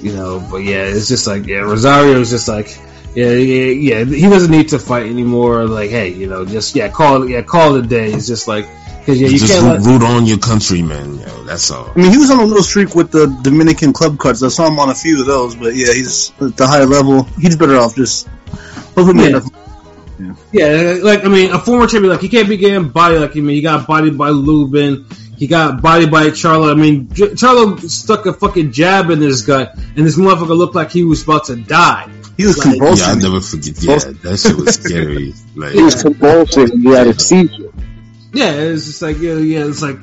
[0.00, 2.78] You know, but yeah, it's just like yeah, Rosario is just like
[3.14, 4.04] yeah, yeah, yeah.
[4.04, 5.66] He doesn't need to fight anymore.
[5.66, 8.12] Like, hey, you know, just yeah, call it, yeah, call it a day.
[8.12, 8.66] It's just like
[9.00, 11.44] because yeah, you Just can't root, let, root on your countrymen, yo.
[11.44, 11.90] That's all.
[11.94, 14.42] I mean, he was on a little streak with the Dominican club cards.
[14.42, 17.22] I saw him on a few of those, but yeah, he's at the high level.
[17.40, 18.28] He's better off just
[18.96, 19.28] hopefully Yeah.
[19.28, 19.50] enough.
[20.52, 23.18] yeah, like I mean, a former champion, like he can't be getting body.
[23.18, 25.06] Like I mean, he got bodied by Lubin.
[25.36, 26.70] He got bodied by Charlo.
[26.70, 30.74] I mean, J- Charlo stuck a fucking jab in his gut, and this motherfucker looked
[30.74, 32.08] like he was about to die.
[32.38, 33.04] He was Like- convulsing.
[33.06, 33.82] Yeah, I'll never forget.
[33.82, 35.34] Yeah, that shit was scary.
[35.56, 36.80] Like, He was convulsing.
[36.80, 37.72] He had a seizure.
[38.32, 39.98] Yeah, it's just like yeah, yeah, it's like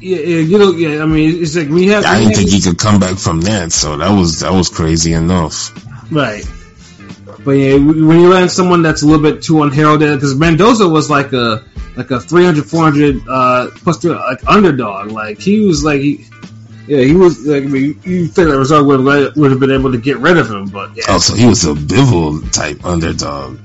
[0.00, 1.02] yeah, yeah you know, yeah.
[1.02, 3.72] I mean, it's like we have, I didn't think he could come back from that.
[3.72, 5.72] So that was that was crazy enough.
[6.12, 6.46] right.
[7.48, 11.08] But yeah, when you land someone that's a little bit too unheralded, because Mendoza was
[11.08, 11.64] like a
[11.96, 15.12] like a 300, 400 uh, plus two, like underdog.
[15.12, 16.26] Like he was like he,
[16.86, 19.70] yeah, he was like I mean, you think that Rosario would have would have been
[19.70, 22.84] able to get rid of him, but yeah, Oh, so he was a Bivol type
[22.84, 23.58] underdog.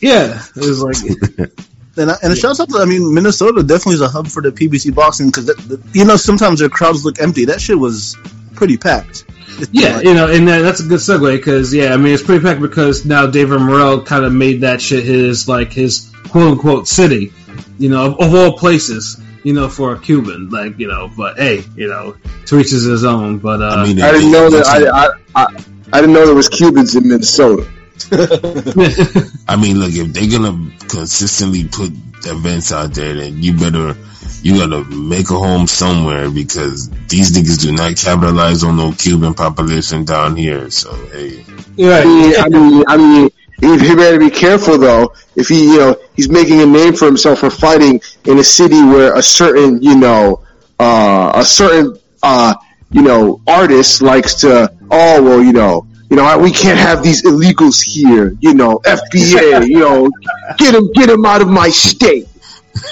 [0.00, 0.96] yeah, it was like
[1.96, 4.42] And, I, and a shout out to, I mean, Minnesota definitely is a hub for
[4.42, 5.52] the PBC boxing because,
[5.92, 7.44] you know, sometimes their crowds look empty.
[7.44, 8.16] That shit was
[8.56, 9.24] pretty packed.
[9.72, 12.42] Yeah, you know, and that, that's a good segue because yeah, I mean it's pretty
[12.42, 16.88] packed because now David Morrell kind of made that shit his like his quote unquote
[16.88, 17.32] city,
[17.78, 21.10] You know, of, of all places, you know, for a Cuban, like you know.
[21.16, 23.38] But hey, you know, to each is his own.
[23.38, 24.66] But uh, I mean, I didn't know that.
[24.66, 27.70] I, I, I, I didn't know there was Cubans in Minnesota.
[28.12, 31.90] I mean, look, if they're gonna consistently put
[32.26, 33.94] events out there, then you better
[34.42, 39.34] you gotta make a home somewhere because these niggas do not capitalize on no Cuban
[39.34, 40.70] population down here.
[40.70, 41.44] So hey,
[41.76, 45.14] yeah, I mean, I mean, I mean, he, he better be careful though.
[45.36, 48.82] If he, you know, he's making a name for himself for fighting in a city
[48.82, 50.44] where a certain, you know,
[50.78, 52.54] uh, a certain, uh,
[52.90, 54.72] you know, artist likes to.
[54.90, 58.36] Oh well, you know, you know, we can't have these illegals here.
[58.40, 59.68] You know, FBA.
[59.68, 60.10] you know,
[60.58, 62.26] get him, get him out of my state.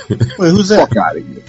[0.09, 0.89] Wait, who's that?
[0.89, 1.43] Fuck out of here.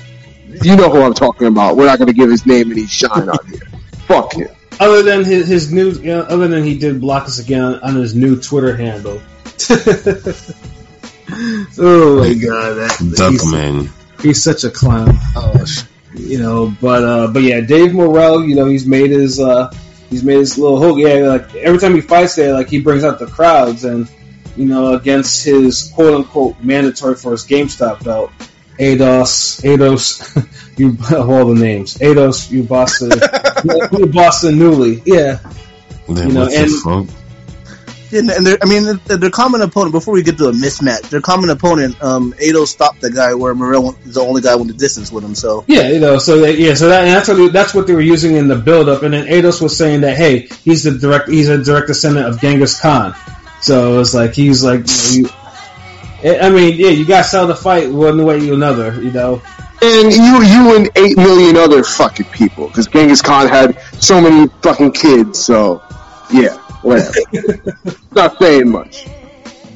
[0.64, 1.78] You know who I'm talking about.
[1.78, 3.62] We're not gonna give his name any shine on here.
[4.08, 4.50] Fuck him.
[4.80, 7.96] Other than his, his new, you know, other than he did block us again on
[7.96, 9.22] his new Twitter handle.
[11.78, 13.92] oh my god, that he's, Duckman.
[14.22, 15.12] he's such a clown.
[15.36, 15.66] Oh,
[16.16, 16.74] you know.
[16.82, 19.72] But uh, but yeah, Dave Morrell, you know, he's made his uh,
[20.10, 20.98] he's made his little hook.
[21.00, 24.10] Yeah, like every time he fights there, like he brings out the crowds, and
[24.56, 28.32] you know, against his quote unquote mandatory for his GameStop belt,
[28.80, 33.12] Aidos, Aidos, you of all the names, Aidos, you Boston,
[34.00, 35.40] you Boston Newly, yeah.
[36.08, 37.08] Then You know, what
[38.12, 39.92] and- Yeah, and I mean, their, their common opponent.
[39.92, 43.54] Before we get to a mismatch, their common opponent, um, Ado stopped the guy where
[43.56, 45.36] Morrell is the only guy with the distance with him.
[45.36, 47.88] So Yeah, you know, so that, yeah, so that, and that's what they- that's what
[47.88, 50.84] they were using in the build up, and then Aidos was saying that hey, he's
[50.84, 53.16] the direct, he's a direct descendant of Genghis Khan,
[53.62, 55.30] so it's like he's like, you know,
[56.24, 59.12] you, I mean, yeah, you got to sell the fight one way or another, you
[59.12, 59.42] know.
[59.82, 64.50] And you, you and eight million other fucking people, because Genghis Khan had so many
[64.62, 65.40] fucking kids.
[65.40, 65.82] So,
[66.34, 67.12] yeah, whatever.
[68.12, 69.08] Not saying much.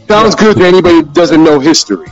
[0.08, 2.08] Sounds good to anybody who doesn't know history.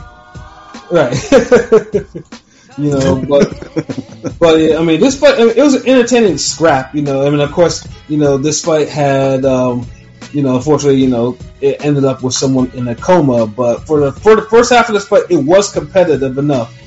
[0.90, 1.14] Right.
[2.78, 6.94] you know, but but I mean, this fight I mean, it was an entertaining scrap.
[6.94, 9.86] You know, I mean, of course, you know, this fight had, um,
[10.32, 13.46] you know, unfortunately, you know, it ended up with someone in a coma.
[13.46, 16.78] But for the for the first half of this fight, it was competitive enough.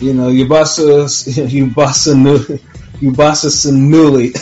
[0.00, 1.06] You know, Yubasa
[1.48, 2.58] Yubasa Nu-
[3.00, 4.32] Yubasa Sanuli.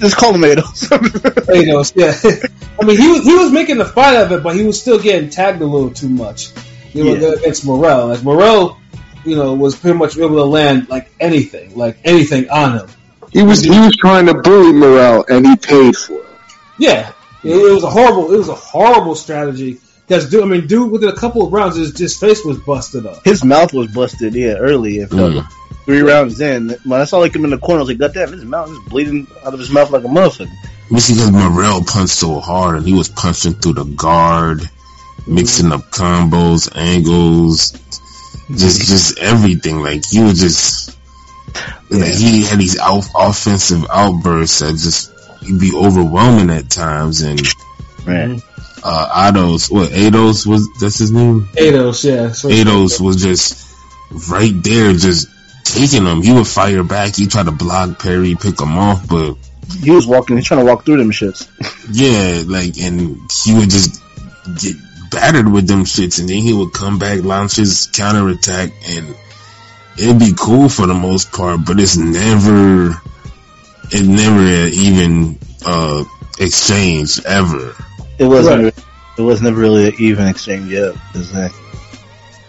[0.00, 0.62] just call him Ado.
[0.62, 2.48] Thanos, yeah.
[2.80, 4.98] I mean, he was, he was making the fight of it, but he was still
[5.00, 6.50] getting tagged a little too much.
[6.92, 7.34] You know, Yeah.
[7.38, 8.08] against Morrell.
[8.08, 8.78] Like Morrell,
[9.24, 12.86] you know, was pretty much able to land like anything, like anything on him.
[13.30, 16.26] He was he was trying to bully Morrell, and he paid for it.
[16.78, 19.78] Yeah, it, it was a horrible, it was a horrible strategy.
[20.06, 23.06] Because dude, I mean, dude, within a couple of rounds, his, his face was busted
[23.06, 23.24] up.
[23.24, 24.34] His mouth was busted.
[24.34, 24.98] Yeah, early.
[24.98, 25.46] It felt Mm.
[25.84, 26.70] Three rounds in.
[26.84, 28.70] When I saw like him in the corner, I was like, "God damn, his mouth
[28.70, 30.48] is bleeding out of his mouth like a motherfucker."
[30.90, 34.68] It's because Morrell punched so hard and he was punching through the guard,
[35.26, 37.72] mixing up combos, angles,
[38.50, 39.80] just just everything.
[39.80, 40.96] Like he was just
[41.90, 45.10] like he had these out, offensive outbursts that just
[45.42, 47.22] he'd be overwhelming at times.
[47.22, 47.40] And
[48.06, 48.40] Right.
[48.84, 51.48] uh, Aidos, what Aidos was that's his name?
[51.56, 52.28] Aidos, yeah.
[52.28, 53.74] Aidos was just
[54.28, 55.28] right there, just
[55.72, 56.22] taking them.
[56.22, 57.16] He would fire back.
[57.16, 59.36] He tried to block Perry, pick him off, but
[59.80, 60.36] He was walking.
[60.36, 61.48] He's trying to walk through them shits.
[61.92, 64.00] Yeah, like, and he would just
[64.60, 64.76] get
[65.10, 69.14] battered with them shits, and then he would come back, launch his counterattack, and
[69.98, 72.94] it'd be cool for the most part, but it's never,
[73.90, 76.04] it never even, uh,
[76.38, 77.74] exchange ever.
[78.18, 78.64] It wasn't.
[78.64, 78.84] Right.
[79.18, 80.94] It was never really an even exchange yet.
[81.14, 81.61] Exactly.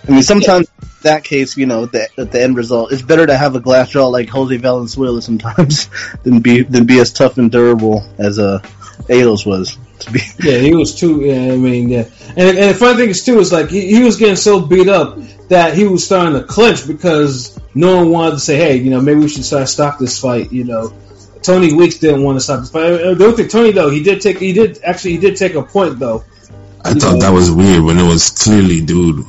[0.07, 3.25] I mean, sometimes in that case, you know, the, at the end result, it's better
[3.25, 5.89] to have a glass jaw like Jose Valenzuela sometimes
[6.23, 8.59] than be than be as tough and durable as uh,
[9.07, 9.77] Aidos was.
[9.99, 11.21] To be Yeah, he was too.
[11.21, 12.05] Yeah, I mean, yeah.
[12.29, 14.89] And, and the funny thing is too is like he, he was getting so beat
[14.89, 18.89] up that he was starting to clinch because no one wanted to say, "Hey, you
[18.89, 20.93] know, maybe we should start stop this fight." You know,
[21.41, 22.91] Tony Weeks didn't want to stop this fight.
[22.91, 23.89] I don't think Tony though.
[23.89, 24.39] He did take.
[24.39, 25.11] He did actually.
[25.11, 26.23] He did take a point though.
[26.83, 27.19] I You thought know.
[27.19, 29.23] that was weird when it was clearly, dude,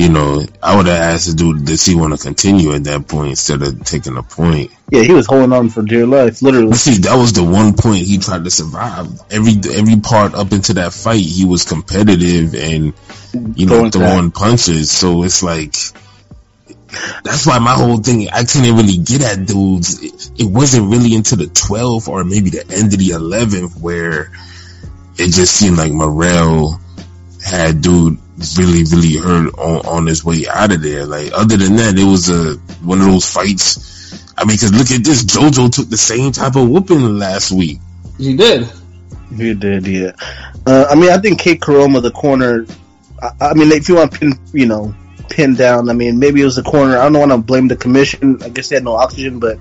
[0.00, 3.06] you know, I would have asked the dude, does he want to continue at that
[3.06, 4.70] point instead of taking a point?
[4.90, 6.68] yeah, he was holding on for dear life, literally.
[6.70, 9.08] But see, that was the one point he tried to survive.
[9.30, 12.94] Every every part up into that fight, he was competitive and
[13.58, 14.90] you know Throwing throwing punches.
[14.90, 15.74] So it's like
[17.22, 20.02] that's why my whole thing I couldn't really get at dudes.
[20.02, 24.32] It, it wasn't really into the 12th or maybe the end of the 11th where
[25.18, 26.80] it just seemed like Morrell
[27.44, 28.18] had dude
[28.58, 31.06] really really hurt on, on his way out of there.
[31.06, 33.88] Like other than that, it was a one of those fights.
[34.36, 37.78] I mean, because look at this, JoJo took the same type of whooping last week.
[38.16, 38.66] He did.
[39.36, 40.12] He did, yeah.
[40.66, 42.66] Uh, I mean, I think Kate Karoma, the corner.
[43.22, 44.94] I, I mean, if you want to pin, you know,
[45.30, 45.88] pinned down.
[45.88, 46.98] I mean, maybe it was the corner.
[46.98, 48.42] I don't want to blame the commission.
[48.42, 49.58] I guess they had no oxygen, but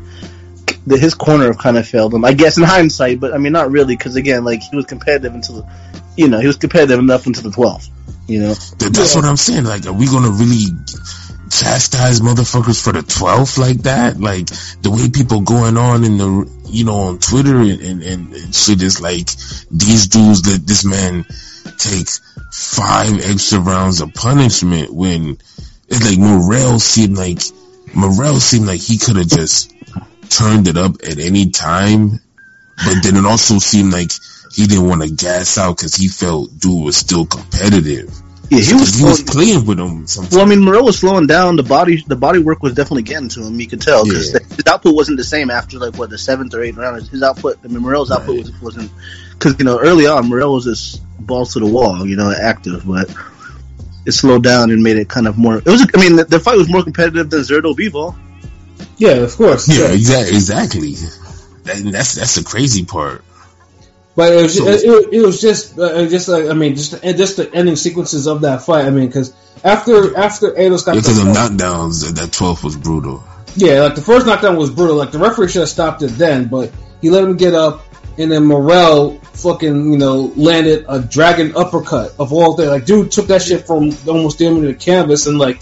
[0.86, 2.26] the, his corner kind of failed him.
[2.26, 5.34] I guess in hindsight, but I mean, not really, because again, like he was competitive
[5.34, 5.72] until, the,
[6.18, 7.90] you know, he was competitive enough until the 12th.
[8.30, 9.64] You know, Th- That's what I'm saying.
[9.64, 10.68] Like, are we gonna really
[11.50, 14.20] chastise motherfuckers for the 12th like that?
[14.20, 14.46] Like,
[14.82, 18.84] the way people going on in the, you know, on Twitter and, and, and, shit
[18.84, 19.30] is like,
[19.72, 21.26] these dudes that this man
[21.80, 22.08] take
[22.52, 25.40] five extra rounds of punishment when
[25.88, 27.40] it's like Morrell seemed like,
[27.96, 29.74] Morrell seemed like he could have just
[30.30, 32.20] turned it up at any time,
[32.86, 34.12] but then it also seemed like
[34.52, 38.10] he didn't want to gas out because he felt dude was still competitive.
[38.50, 38.96] yeah, he was.
[38.96, 40.08] He was playing with him.
[40.08, 40.36] Sometimes.
[40.36, 41.56] well, I mean, Morrell was slowing down.
[41.56, 43.60] The body, the body work was definitely getting to him.
[43.60, 44.40] You could tell because Yeah.
[44.56, 47.02] his output wasn't the same after like what the seventh or eighth round.
[47.08, 48.46] His output, I mean, Morrell's output Right.
[48.46, 48.92] was, wasn't
[49.34, 52.88] because you know early on Morrell was just balls to the wall, you know, active,
[52.88, 53.14] but
[54.06, 55.58] it slowed down and made it kind of more.
[55.58, 58.16] It was, I mean, the, the fight was more competitive than Zurdo Bivol.
[58.98, 59.68] Yeah, of course.
[59.70, 60.36] yeah, exactly.
[60.36, 60.92] Exactly.
[61.66, 63.24] That, that's that's the crazy part.
[64.20, 67.38] But it was, it, it, was just, uh, just like I mean, just and just
[67.38, 68.84] the ending sequences of that fight.
[68.84, 73.24] I mean, because after after Aidos got Because the of knockdowns, that- 12th was brutal.
[73.56, 74.98] yeah, like the first knockdown was brutal.
[74.98, 77.86] Like the referee should have stopped it then, but he let him get up,
[78.18, 82.68] and then Morrell fucking you know landed a dragon uppercut of all things.
[82.72, 85.62] Like dude took that shit from almost damn near the canvas and like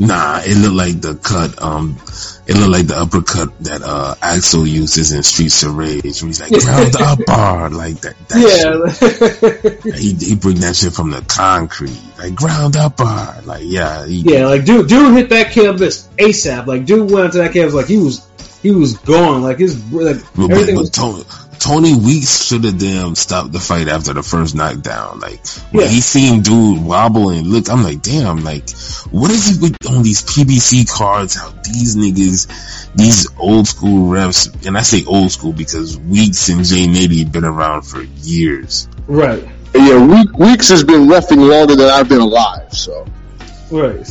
[0.00, 1.62] Nah, it looked like the cut.
[1.62, 1.98] Um,
[2.46, 6.02] it looked like the uppercut that uh Axel uses in Streets of Rage.
[6.02, 8.16] Where he's like ground up bar like that.
[8.28, 9.82] that yeah.
[9.82, 9.94] shit.
[9.94, 13.42] he he bring that shit from the concrete, like ground up bar.
[13.44, 16.66] Like yeah, he, Yeah, like dude, dude hit that canvas ASAP.
[16.66, 18.26] Like dude went to that canvas like he was
[18.62, 19.42] he was gone.
[19.42, 21.24] Like his like But, but, everything but was Tony,
[21.60, 25.20] Tony Weeks should have damn stopped the fight after the first knockdown.
[25.20, 25.90] Like when Yeah.
[25.90, 27.44] he seen dude wobbling.
[27.44, 28.68] look, I'm like, damn, like
[29.10, 31.34] what is it with on these PBC cards?
[31.36, 36.64] How these niggas, these old school refs, and I say old school because Weeks and
[36.64, 38.88] Jay Nady been around for years.
[39.06, 42.72] right, Yeah, Week, Weeks has been refing longer than I've been alive.
[42.72, 43.06] So
[43.70, 44.04] right.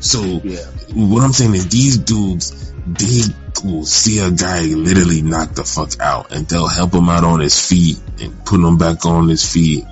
[0.00, 0.58] So yeah.
[0.92, 3.22] what I'm saying is these dudes, they
[3.66, 7.40] will see a guy literally knock the fuck out, and they'll help him out on
[7.40, 9.84] his feet and put him back on his feet,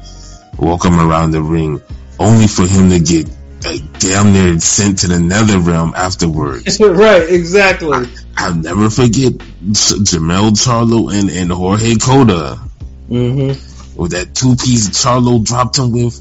[0.58, 1.80] walk him around the ring,
[2.18, 3.28] only for him to get
[3.64, 6.78] like damn near sent to the nether realm afterwards.
[6.80, 8.06] right, exactly.
[8.36, 12.60] I'll never forget J- Jermell Charlo and, and Jorge Cota
[13.08, 14.00] Mm-hmm.
[14.00, 16.14] with that two piece Charlo dropped him with.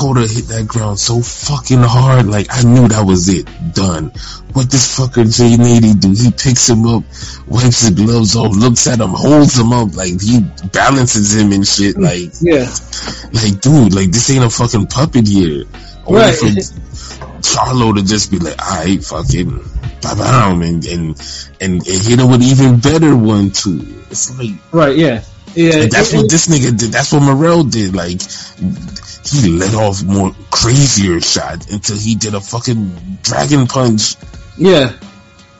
[0.00, 4.06] Cota hit that ground so fucking hard, like I knew that was it, done.
[4.54, 6.08] What this fucker Jay Nady do?
[6.16, 7.04] He picks him up,
[7.46, 10.40] wipes his gloves off, looks at him, holds him up, like he
[10.72, 11.98] balances him and shit.
[11.98, 12.72] Like, Yeah,
[13.34, 15.64] like dude, like this ain't a fucking puppet here.
[16.06, 16.34] Only Right.
[16.34, 16.46] for
[17.44, 19.50] Charlo to just be like, alright, fucking,
[20.00, 21.20] bam, and and
[21.60, 23.84] and and hit him with even better one too.
[24.10, 24.96] It's like right.
[24.96, 25.22] Yeah,
[25.54, 25.82] yeah.
[25.82, 26.92] and that's and- what this nigga did.
[26.92, 27.94] That's what Morrell did.
[27.94, 28.20] Like
[29.26, 34.16] he let off more crazier shots until he did a fucking dragon punch.
[34.56, 34.92] Yeah,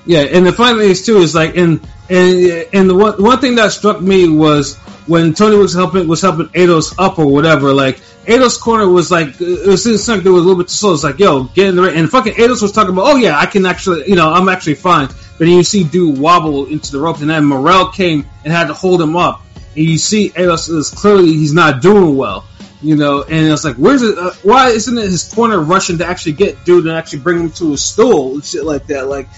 [0.06, 3.38] yeah, and the funny thing is too is like, and and and the one one
[3.38, 4.76] thing that struck me was
[5.06, 7.72] when Tony was helping was helping Aidos up or whatever.
[7.72, 10.94] Like Aidos' corner was like it was like there was a little bit too slow.
[10.94, 11.96] It's like, yo, get in the ring.
[11.96, 14.74] And fucking Aidos was talking about, oh yeah, I can actually, you know, I'm actually
[14.74, 15.08] fine.
[15.08, 18.68] But then you see dude wobble into the rope, and then Morrell came and had
[18.68, 19.42] to hold him up.
[19.80, 22.44] And you see Aidos is clearly he's not doing well.
[22.82, 24.18] You know, and it's like, where's it?
[24.18, 27.50] Uh, why isn't it his corner rushing to actually get dude and actually bring him
[27.52, 29.06] to a stool and shit like that?
[29.08, 29.28] Like,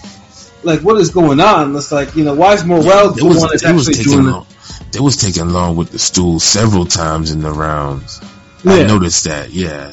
[0.65, 1.77] like what is going on?
[1.77, 4.31] It's like, you know, why is Morrell It the was, one that's actually doing it?
[4.31, 4.47] long.
[4.91, 8.21] They was taking long with the stool several times in the rounds.
[8.65, 8.73] Yeah.
[8.73, 9.51] I noticed that.
[9.51, 9.93] Yeah,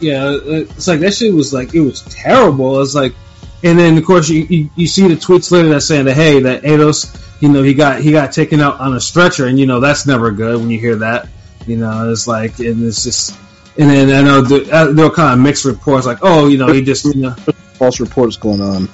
[0.00, 2.80] Yeah, it's like that shit was like it was terrible.
[2.82, 3.14] It's like,
[3.62, 6.40] and then of course you, you, you see the tweets later that saying that hey
[6.40, 9.66] that Aidos, you know he got he got taken out on a stretcher, and you
[9.66, 11.28] know that's never good when you hear that.
[11.66, 13.36] You know it's like and it's just.
[13.78, 16.58] And then I know the, uh, there were kind of mixed reports, like, oh, you
[16.58, 17.30] know, he just, you know,
[17.72, 18.86] False reports going on.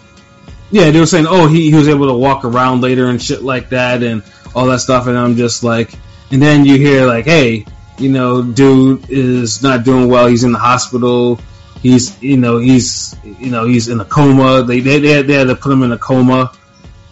[0.70, 3.42] Yeah, they were saying, oh, he, he was able to walk around later and shit
[3.42, 4.22] like that and
[4.54, 5.08] all that stuff.
[5.08, 5.94] And I'm just like,
[6.30, 7.66] and then you hear like, hey,
[7.98, 10.28] you know, dude is not doing well.
[10.28, 11.40] He's in the hospital.
[11.82, 14.62] He's, you know, he's, you know, he's in a coma.
[14.62, 16.52] They, they, they, had, they had to put him in a coma.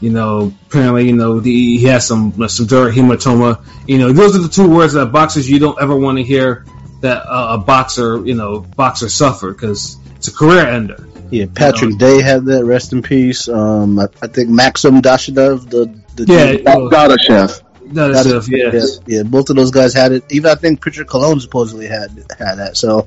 [0.00, 3.64] You know, apparently, you know, the, he has some, some hematoma.
[3.88, 6.66] You know, those are the two words that boxers you don't ever want to hear
[7.00, 11.08] that uh, a boxer, you know, boxer suffer because it's a career ender.
[11.30, 12.64] Yeah, Patrick Day had that.
[12.64, 13.48] Rest in peace.
[13.48, 17.62] Um, I, I think Maxim Dadashev, the the Yeah, dude- well, Got a chef.
[17.94, 18.70] that is, that is- yeah.
[18.72, 20.24] yeah, yeah, both of those guys had it.
[20.30, 22.76] Even I think Richard Colón supposedly had had that.
[22.76, 23.06] So,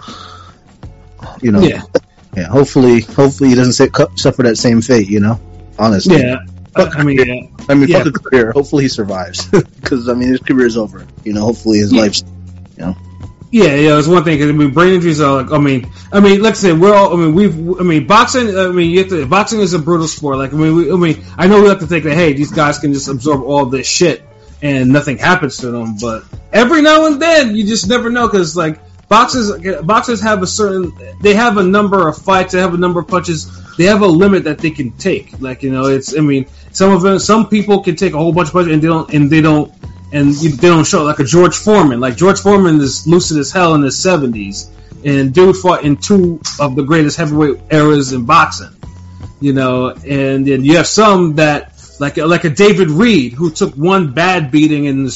[1.42, 1.84] you know, Yeah.
[2.36, 5.10] Yeah, hopefully, hopefully he doesn't say, suffer that same fate.
[5.10, 5.40] You know,
[5.80, 6.18] honestly.
[6.20, 7.48] Yeah, I mean, yeah.
[7.68, 8.04] I mean, Yeah.
[8.04, 8.52] fuck a career.
[8.52, 11.06] Hopefully he survives because I mean his career is over.
[11.24, 12.02] You know, hopefully his Yeah.
[12.02, 12.24] life's.
[13.52, 14.38] Yeah, yeah, it's one thing.
[14.38, 15.52] 'cause, I mean, brain injuries are like.
[15.52, 17.14] I mean, I mean, like I said, we're all.
[17.14, 17.80] I mean, we've.
[17.80, 18.56] I mean, boxing.
[18.56, 19.26] I mean, you have to.
[19.26, 20.38] Boxing is a brutal sport.
[20.38, 22.52] Like, I mean, we, I mean, I know we have to think that hey, these
[22.52, 24.22] guys can just absorb all this shit
[24.62, 25.96] and nothing happens to them.
[26.00, 30.48] But every now and then, you just never know because like boxers, boxers have a
[30.48, 30.94] certain.
[31.20, 32.54] They have a number of fights.
[32.54, 33.50] They have a number of punches.
[33.76, 35.40] They have a limit that they can take.
[35.42, 36.18] Like, you know, it's.
[36.18, 37.20] I mean, some of them.
[37.20, 39.14] Some people can take a whole bunch of punches and they don't.
[39.14, 39.74] And they don't
[40.12, 42.00] and they don't show like a George Foreman.
[42.00, 44.70] Like George Foreman is lucid as hell in his seventies,
[45.06, 48.76] and dude fought in two of the greatest heavyweight eras in boxing.
[49.40, 53.74] You know, and then you have some that like like a David Reid who took
[53.76, 55.12] one bad beating and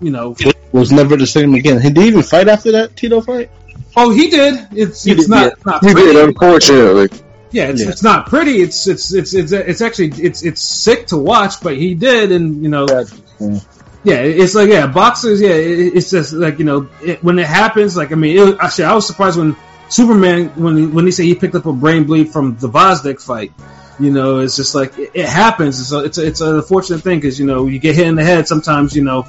[0.00, 0.34] you know,
[0.72, 1.80] Was never the same again.
[1.80, 3.50] Did he even fight after that Tito fight?
[3.96, 4.66] oh he did.
[4.72, 6.12] It's He it's did, not, not He pretty.
[6.12, 7.08] did, unfortunately.
[7.50, 7.90] Yeah, it's, Yeah.
[7.90, 8.62] it's not pretty.
[8.62, 12.62] It's it's it's it's it's actually it's it's sick to watch, but he did, and
[12.62, 13.58] you know, Yeah.
[14.04, 15.40] yeah, it's like yeah, boxers.
[15.42, 17.94] Yeah, it, it's just like you know it, when it happens.
[17.96, 19.54] Like I mean, it, was- actually, I was surprised when
[19.90, 23.20] Superman when he, when he said he picked up a brain bleed from the Vosnik
[23.20, 23.52] fight.
[24.00, 25.78] You know, it's just like it, it happens.
[25.78, 28.14] It's a, it's a, it's an unfortunate thing because you know you get hit in
[28.14, 28.48] the head.
[28.48, 29.26] Sometimes you know,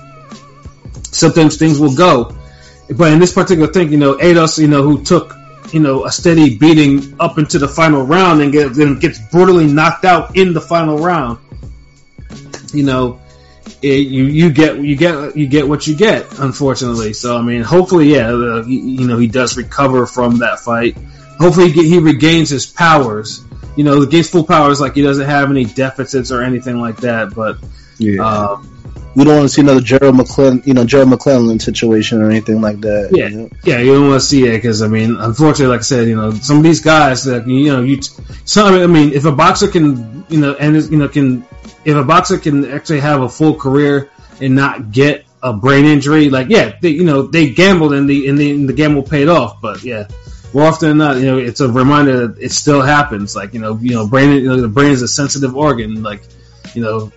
[1.13, 2.35] sometimes things will go.
[2.89, 5.33] But in this particular thing, you know, Aidos, you know, who took
[5.71, 9.65] you know a steady beating up into the final round and get, then gets brutally
[9.65, 11.39] knocked out in the final round.
[12.73, 13.21] You know,
[13.81, 17.13] it, you you get you get you get what you get, unfortunately.
[17.13, 20.97] So I mean, hopefully, yeah, uh, you, you know, he does recover from that fight.
[21.39, 23.43] Hopefully, he, get, he regains his powers.
[23.75, 27.33] You know, gains full powers, like he doesn't have any deficits or anything like that.
[27.33, 27.57] But
[27.97, 28.23] Yeah.
[28.23, 28.69] um,
[29.15, 32.61] we don't want to see another Gerald McClellan, you know, Gerald McClellan situation or anything
[32.61, 33.09] like that.
[33.11, 33.27] Yeah.
[33.27, 33.49] you know?
[33.63, 36.15] Yeah, you don't want to see it because I mean, unfortunately, like I said, you
[36.15, 38.01] know, some of these guys that you know, you
[38.45, 41.45] some I mean, if a boxer can, you know, and you know, can
[41.85, 44.09] if a boxer can actually have a full career
[44.41, 48.27] and not get a brain injury, like yeah, they you know they gambled and the
[48.27, 50.07] and the, and the gamble paid off, but yeah.
[50.55, 53.35] More often than not, you know, it's a reminder that it still happens.
[53.35, 56.03] Like, you know, you know, brain, you know, the brain is a sensitive organ.
[56.03, 56.21] Like,
[56.75, 57.11] you know,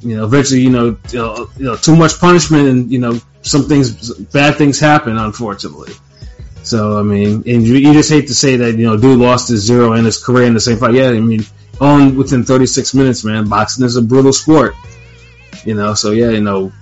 [0.00, 3.20] you know, eventually, you know, you know, you know, too much punishment, and you know,
[3.42, 5.92] some things, bad things happen, unfortunately.
[6.62, 9.48] So I mean, and you, you just hate to say that you know, dude lost
[9.48, 10.94] his zero and his career in the same fight.
[10.94, 11.44] Yeah, I mean,
[11.80, 13.48] on within 36 minutes, man.
[13.48, 14.74] Boxing is a brutal sport,
[15.64, 15.94] you know.
[15.94, 16.72] So yeah, you know,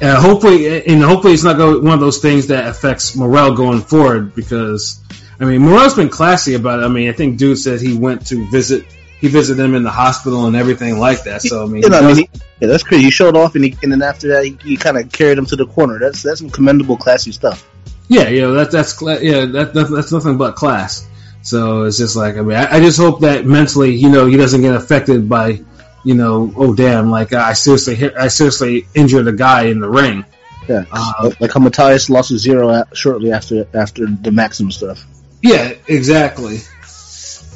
[0.00, 3.80] uh, hopefully, and hopefully, it's not go, one of those things that affects Morrell going
[3.80, 5.00] forward because.
[5.40, 6.84] I mean, Morrell's been classy about it.
[6.84, 8.86] I mean, I think dude said he went to visit,
[9.24, 11.40] he visited him in the hospital and everything like that.
[11.40, 13.04] So I mean, You know, I mean, he, yeah, that's crazy.
[13.04, 15.46] He showed off, and, he, and then after that, he, he kind of carried him
[15.46, 15.98] to the corner.
[15.98, 17.66] That's that's some commendable, classy stuff.
[18.08, 21.08] Yeah, yeah, that, that's yeah, that, that that's nothing but class.
[21.40, 24.36] So it's just like I mean, I, I just hope that mentally, you know, he
[24.36, 25.60] doesn't get affected by,
[26.04, 29.88] you know, oh damn, like I seriously hit, I seriously injured a guy in the
[29.88, 30.26] ring.
[30.68, 35.06] Yeah, Uh, like how Matías lost his zero a- shortly after after the Maxim stuff.
[35.42, 36.58] Yeah, exactly.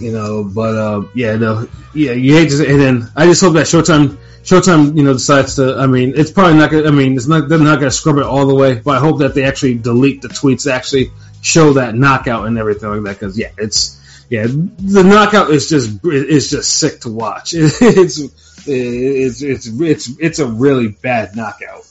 [0.00, 3.54] You know, but uh, yeah, no, yeah, you hate to and then I just hope
[3.54, 5.76] that Showtime, Showtime, you know, decides to.
[5.76, 6.70] I mean, it's probably not.
[6.70, 7.48] Gonna, I mean, it's not.
[7.48, 9.74] They're not going to scrub it all the way, but I hope that they actually
[9.74, 11.11] delete the tweets, actually
[11.42, 13.20] show that knockout and everything like that.
[13.20, 17.54] Because yeah, it's yeah, the knockout is just it's just sick to watch.
[17.54, 18.20] It's
[18.66, 21.87] it's it's it's it's a really bad knockout.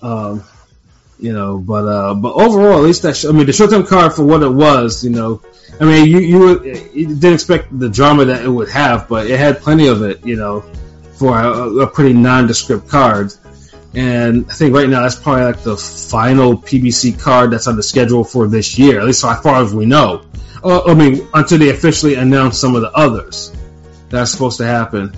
[0.00, 0.44] Um,
[1.18, 4.12] you know, but uh, but overall, at least that sh- I mean, the Showtime card
[4.12, 5.40] for what it was, you know,
[5.80, 9.38] I mean, you you, you didn't expect the drama that it would have, but it
[9.38, 10.60] had plenty of it, you know,
[11.14, 13.32] for a, a pretty nondescript card.
[13.94, 17.82] And I think right now that's probably like the final PBC card that's on the
[17.82, 20.26] schedule for this year, at least so far as we know.
[20.62, 23.52] Uh, I mean, until they officially announce some of the others
[24.10, 25.12] that's supposed to happen.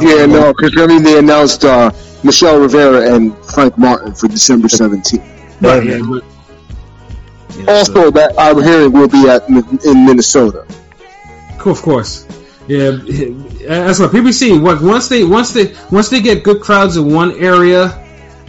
[0.00, 1.90] Yeah, Um, no, because I mean they announced uh,
[2.24, 5.20] Michel Rivera and Frank Martin for December 17th.
[5.60, 6.24] Right, yeah, but,
[7.56, 10.66] yeah, so- Also, that I'm hearing will be at in Minnesota.
[11.58, 12.26] Cool, of course.
[12.68, 12.92] Yeah,
[13.66, 14.60] that's what PBC.
[14.60, 17.98] What once they once they once they get good crowds in one area,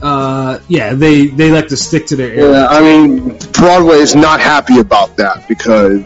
[0.01, 2.51] uh, yeah, they they like to stick to their area.
[2.51, 6.01] Yeah, I mean Broadway is not happy about that because,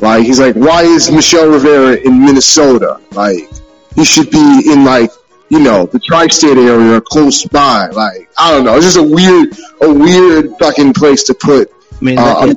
[0.00, 2.98] like, he's like, why is Michel Rivera in Minnesota?
[3.12, 3.48] Like,
[3.94, 5.10] he should be in like,
[5.48, 7.88] you know, the tri-state area or close by.
[7.88, 11.70] Like, I don't know, it's just a weird, a weird fucking place to put
[12.00, 12.54] I mean, uh,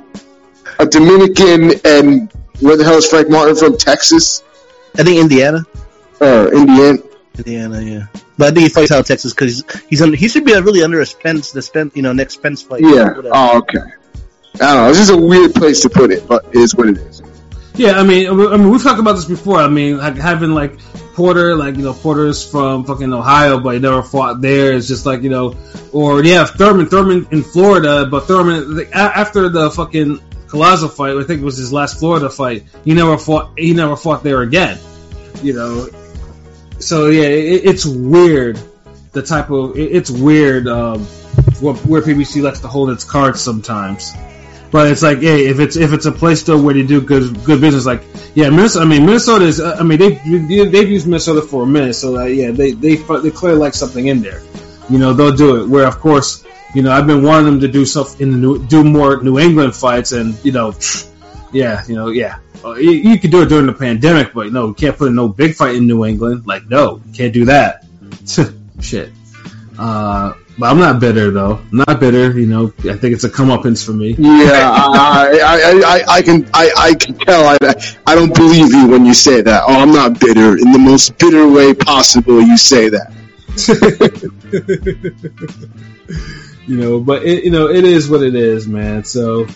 [0.80, 3.78] a, a Dominican and where the hell is Frank Martin from?
[3.78, 4.42] Texas
[4.98, 5.64] I think Indiana,
[6.20, 6.98] or Indiana?
[7.38, 8.08] Indiana, yeah.
[8.38, 10.54] But I think he fights out of Texas because he's, he's under, he should be
[10.54, 12.82] really under a Spence, the Spence, you know, next Spence fight.
[12.82, 13.14] Yeah.
[13.26, 13.80] Oh, okay.
[14.56, 14.90] I don't know.
[14.90, 17.22] It's just a weird place to put it, but it is what it is.
[17.78, 19.58] Yeah, I mean, I mean, we've talked about this before.
[19.58, 20.80] I mean, like having like
[21.14, 24.74] Porter, like you know, Porter's from fucking Ohio, but he never fought there.
[24.74, 25.56] It's just like you know,
[25.94, 30.18] or yeah, Thurman, Thurman in Florida, but Thurman after the fucking
[30.48, 32.64] Collazo fight, I think it was his last Florida fight.
[32.84, 33.60] He never fought.
[33.60, 34.80] He never fought there again.
[35.44, 35.88] You know,
[36.80, 38.60] so yeah, it, it's weird.
[39.12, 41.06] The type of it, it's weird um,
[41.60, 44.14] what, where PBC likes to hold its cards sometimes.
[44.72, 47.44] But it's like, hey, if it's if it's a place still where they do good
[47.46, 48.04] good business, like
[48.36, 48.86] yeah, Minnesota.
[48.86, 49.60] I mean, Minnesota is.
[49.60, 50.16] uh, I mean, they
[50.66, 54.08] they've used Minnesota for a minute, so uh, yeah, they they they clearly like something
[54.08, 54.42] in there.
[54.90, 55.70] You know, they'll do it.
[55.70, 56.44] Where of course,
[56.76, 59.40] you know, I've been wanting them to do stuff in the new, do more New
[59.40, 60.74] England fights, and you know,
[61.52, 62.40] yeah, you know, yeah.
[62.64, 65.28] Uh, you, you could do it during the pandemic, but no, you can't put no
[65.28, 66.46] big fight in New England.
[66.46, 67.86] Like, no, you can't do that.
[68.82, 69.12] Shit.
[69.78, 71.62] Uh, but I'm not bitter though.
[71.72, 72.38] I'm not bitter.
[72.38, 74.16] You know, I think it's a comeuppance for me.
[74.18, 77.46] Yeah, I, I, I, I can, I, I can tell.
[77.46, 77.58] I,
[78.06, 79.64] I don't believe you when you say that.
[79.68, 80.58] Oh, I'm not bitter.
[80.58, 83.14] In the most bitter way possible, you say that.
[86.68, 89.04] you know, but it, you know, it is what it is, man.
[89.04, 89.48] So,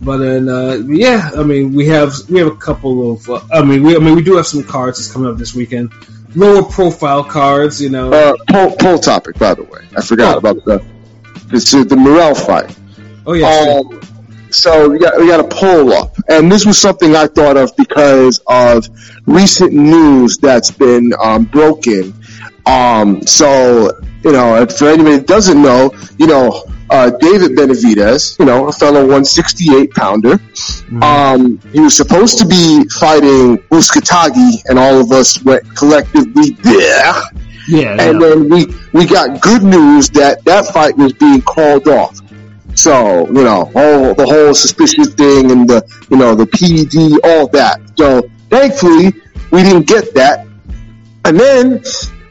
[0.00, 3.62] but then, uh, yeah, I mean, we have we have a couple of, uh, I
[3.62, 5.92] mean, we I mean, we do have some cards that's coming up this weekend.
[6.34, 8.12] Lower profile cards, you know.
[8.12, 9.86] Uh, poll, poll topic, by the way.
[9.96, 10.84] I forgot about the,
[11.50, 12.76] it's the Morrell fight.
[13.26, 13.46] oh yeah.
[13.46, 14.00] Um,
[14.50, 17.76] so we got we got a poll up, and this was something I thought of
[17.76, 18.88] because of
[19.26, 22.14] recent news that's been um, broken.
[22.64, 23.90] Um, so
[24.22, 26.64] you know, if for anybody that doesn't know, you know,
[26.94, 30.38] uh, David Benavidez, you know, a fellow 168 pounder.
[31.02, 37.12] Um, he was supposed to be fighting Uzcategui, and all of us went collectively there.
[37.68, 38.28] yeah, And yeah.
[38.28, 42.20] then we we got good news that that fight was being called off.
[42.76, 46.94] So you know, all the whole suspicious thing and the you know the PED,
[47.28, 47.80] all that.
[47.98, 49.12] So thankfully,
[49.50, 50.46] we didn't get that.
[51.24, 51.82] And then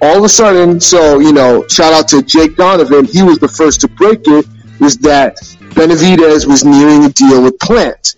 [0.02, 3.06] all of a sudden, so you know, shout out to Jake Donovan.
[3.06, 4.46] He was the first to break it.
[4.84, 5.38] Was that
[5.78, 8.16] Benavidez was nearing a deal with Plant,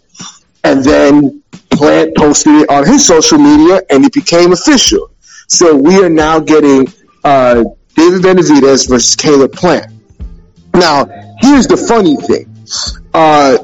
[0.63, 5.11] and then Plant posted it on his social media, and it became official.
[5.47, 6.87] So we are now getting
[7.23, 9.91] uh, David Benavidez versus Caleb Plant.
[10.73, 11.05] Now,
[11.39, 12.49] here's the funny thing.
[13.13, 13.59] Uh,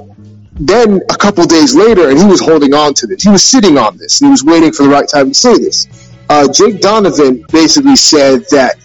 [0.53, 3.23] then a couple days later, and he was holding on to this.
[3.23, 5.87] He was sitting on this, he was waiting for the right time to say this.
[6.29, 8.75] Uh, Jake Donovan basically said that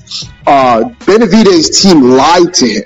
[0.46, 2.84] uh, Benavidez' team lied to him.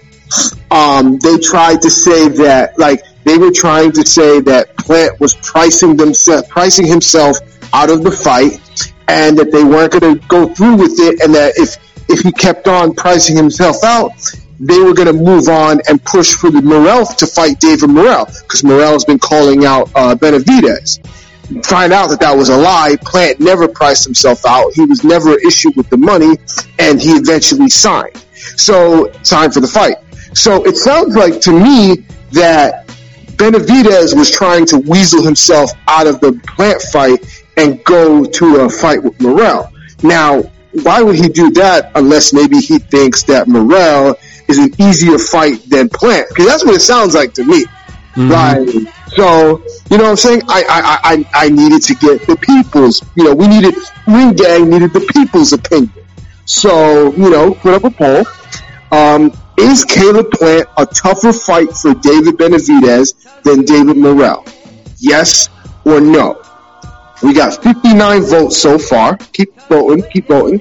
[0.70, 5.34] Um, they tried to say that, like, they were trying to say that Plant was
[5.36, 7.36] pricing themselves, pricing himself
[7.74, 8.60] out of the fight,
[9.08, 11.76] and that they weren't going to go through with it, and that if
[12.08, 14.12] if he kept on pricing himself out,
[14.58, 18.26] they were going to move on and push for the Morrell to fight David Morrell
[18.26, 20.98] because Morrell has been calling out uh, Benavidez.
[21.64, 22.96] Find out that that was a lie.
[23.02, 24.72] Plant never priced himself out.
[24.74, 26.36] He was never issued with the money,
[26.78, 28.16] and he eventually signed.
[28.56, 29.96] So signed for the fight.
[30.32, 32.86] So it sounds like to me that
[33.36, 38.68] Benavidez was trying to weasel himself out of the Plant fight and go to a
[38.68, 39.72] fight with Morrell.
[40.02, 44.16] Now, why would he do that unless maybe he thinks that Morrell
[44.48, 46.28] is an easier fight than Plant?
[46.28, 47.64] Because that's what it sounds like to me.
[48.16, 48.68] Right.
[49.14, 50.42] So, you know what I'm saying?
[50.48, 53.74] I, I, I, I needed to get the people's, you know, we needed,
[54.06, 55.92] Ring Gang needed the people's opinion.
[56.44, 58.24] So, you know, put up a poll.
[58.92, 64.44] Um, is Caleb Plant a tougher fight for David Benavidez than David Morrell?
[64.98, 65.48] Yes
[65.84, 66.42] or no?
[67.22, 69.16] We got 59 votes so far.
[69.32, 70.60] Keep voting, keep voting.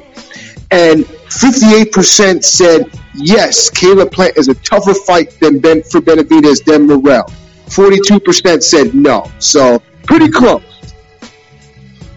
[0.71, 6.87] And 58% said yes, Caleb Plant is a tougher fight than Ben for Benavidez than
[6.87, 7.25] Morrell.
[7.67, 9.31] 42% said no.
[9.39, 10.63] So pretty close.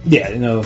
[0.05, 0.65] Yeah, you know,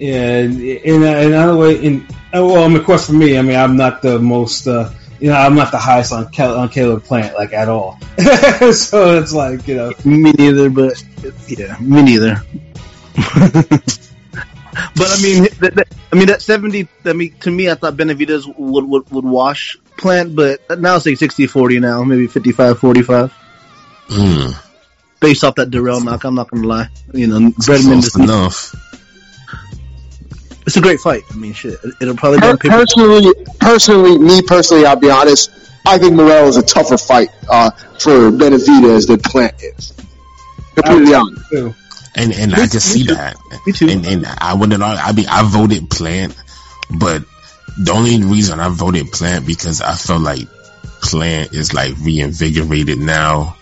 [0.00, 4.00] and in another way, in well, I of course, for me, I mean, I'm not
[4.00, 4.90] the most, uh,
[5.22, 7.96] you know, I'm not the highest on Cal- on Caleb Plant like at all.
[8.72, 11.00] so it's like, you know, Me neither, but
[11.46, 12.42] yeah, me neither.
[13.14, 13.86] but
[14.98, 16.88] I mean, that, that, I mean that seventy.
[17.04, 21.06] I mean, to me, I thought Benavidez would would, would wash Plant, but now it's
[21.06, 23.30] like 60-40 now, maybe 55-45.
[24.08, 24.50] Hmm.
[25.20, 26.88] Based off that Dirrell knock, I'm not gonna lie.
[27.14, 28.74] You know, Bredman Close just, enough.
[30.66, 31.22] It's a great fight.
[31.30, 35.50] I mean, shit, it'll probably be Per- on personally, personally, me personally, I'll be honest.
[35.84, 39.92] I think Morrell is a tougher fight uh, for Benavidez than Plant is.
[40.76, 41.50] Completely honest.
[41.50, 41.74] too.
[42.14, 43.36] And and I can see that.
[43.66, 43.88] Me too.
[43.88, 44.82] And and I wouldn't.
[44.82, 46.36] I mean, I voted Plant,
[46.90, 47.22] but
[47.78, 50.46] the only reason I voted Plant because I felt like
[51.00, 53.56] Plant is like reinvigorated now,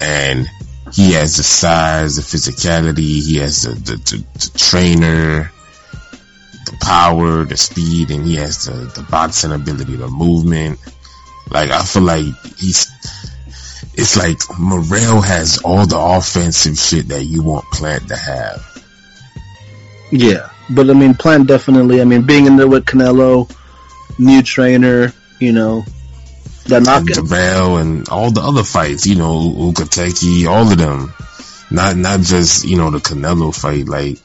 [0.00, 0.48] and
[0.92, 5.50] he has the size, the physicality, he has the, the, the, the trainer,
[6.74, 10.78] the power, the speed, and he has the, the boxing ability, the movement.
[11.50, 12.24] Like I feel like
[12.56, 12.90] he's
[13.94, 18.84] it's like Morrell has all the offensive shit that you want Plant to have.
[20.10, 22.00] Yeah, but I mean, Plant definitely.
[22.00, 23.50] I mean, being in there with Canelo,
[24.18, 25.84] new trainer, you know,
[26.66, 27.24] that knockout.
[27.24, 31.12] Dirrell and all the other fights, you know, Uzcategui, all of them.
[31.70, 33.86] Not not just, you know, the Canelo fight.
[33.86, 34.18] Like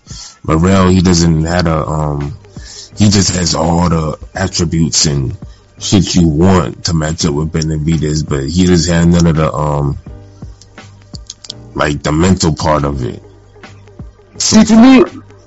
[0.49, 2.35] Morrell, he doesn't have a um
[2.97, 5.37] he just has all the attributes and
[5.77, 9.53] shit you want to match up with Benavidez, but he doesn't have none of the
[9.53, 9.97] um
[11.75, 13.21] like the mental part of it.
[14.39, 15.03] See, to me,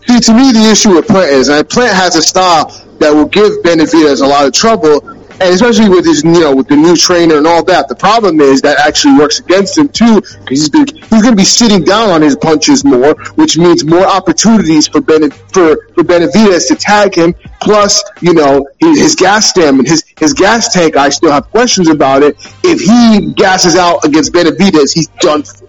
[0.06, 2.66] see, to me, the issue with Plant is, and Plant has a style
[3.00, 5.00] that will give Benavidez a lot of trouble,
[5.42, 7.88] and especially with his, you know, with the new trainer and all that.
[7.88, 11.36] The problem is that actually works against him too, because he's been, he's going to
[11.36, 16.04] be sitting down on his punches more, which means more opportunities for ben, for for
[16.04, 17.34] Benavidez to tag him.
[17.60, 20.96] Plus, you know, his, his gas stamina, his his gas tank.
[20.96, 22.36] I still have questions about it.
[22.64, 25.42] If he gasses out against Benavidez, he's done.
[25.42, 25.68] For.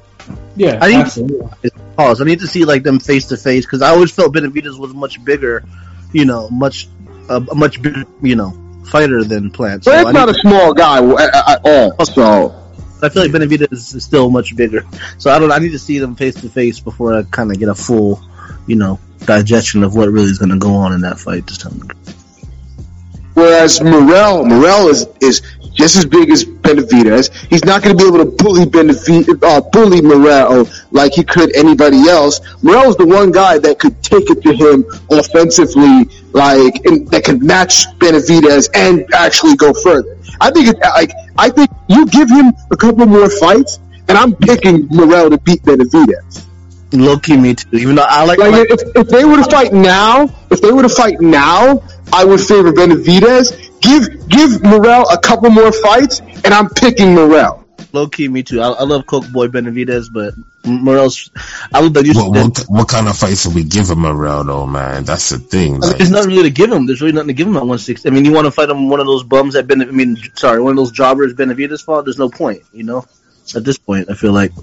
[0.55, 1.71] Yeah, I think- absolutely.
[1.95, 2.21] Pause.
[2.21, 4.93] I need to see like them face to face because I always felt Benavidez was
[4.95, 5.63] much bigger,
[6.11, 6.87] you know, much
[7.29, 8.49] a, a much bigger, you know,
[8.85, 9.83] fighter than Plant.
[9.83, 12.05] So I, Plant's not a small guy at, at all.
[12.05, 12.59] So.
[13.01, 14.85] I feel like Benavidez is still much bigger.
[15.17, 15.51] So I don't.
[15.51, 18.21] I need to see them face to face before I kind of get a full,
[18.65, 21.57] you know, digestion of what really is going to go on in that fight this
[21.57, 21.81] time.
[23.33, 25.41] Whereas Morrell, Morrell is is
[25.73, 27.33] just as big as Benavidez.
[27.49, 31.55] He's not going to be able to bully Benavidez, uh, bully Morrell like he could
[31.55, 32.41] anybody else.
[32.61, 37.41] Morrell's the one guy that could take it to him offensively, like and that could
[37.41, 40.17] match Benavidez and actually go further.
[40.39, 44.35] I think it, like I think you give him a couple more fights, and I'm
[44.35, 46.45] picking Morrell to beat Benavidez.
[46.93, 47.75] Low key, me too.
[47.75, 50.83] Even though I like, Like if, if they were to fight now, if they were
[50.83, 51.81] to fight now,
[52.11, 53.79] I would favor Benavidez.
[53.81, 57.65] Give give Morrell a couple more fights, and I'm picking Morrell.
[57.91, 58.61] low key, me too.
[58.61, 60.33] I, I love Coke Boy Benavidez, but
[60.65, 61.29] Morrell's.
[61.73, 62.13] I love that you.
[62.13, 65.03] What, what what kind of fights will we give him Morrell though, man?
[65.03, 65.79] That's the thing.
[65.79, 66.85] Like, There's nothing really to give him.
[66.85, 68.07] There's really nothing to give him at 160.
[68.07, 69.81] I mean, you want to fight him one of those bums that Ben.
[69.81, 72.05] I mean, sorry, one of those jobbers Benavidez fought.
[72.05, 73.05] There's no point, you know.
[73.55, 74.53] At this point, I feel like,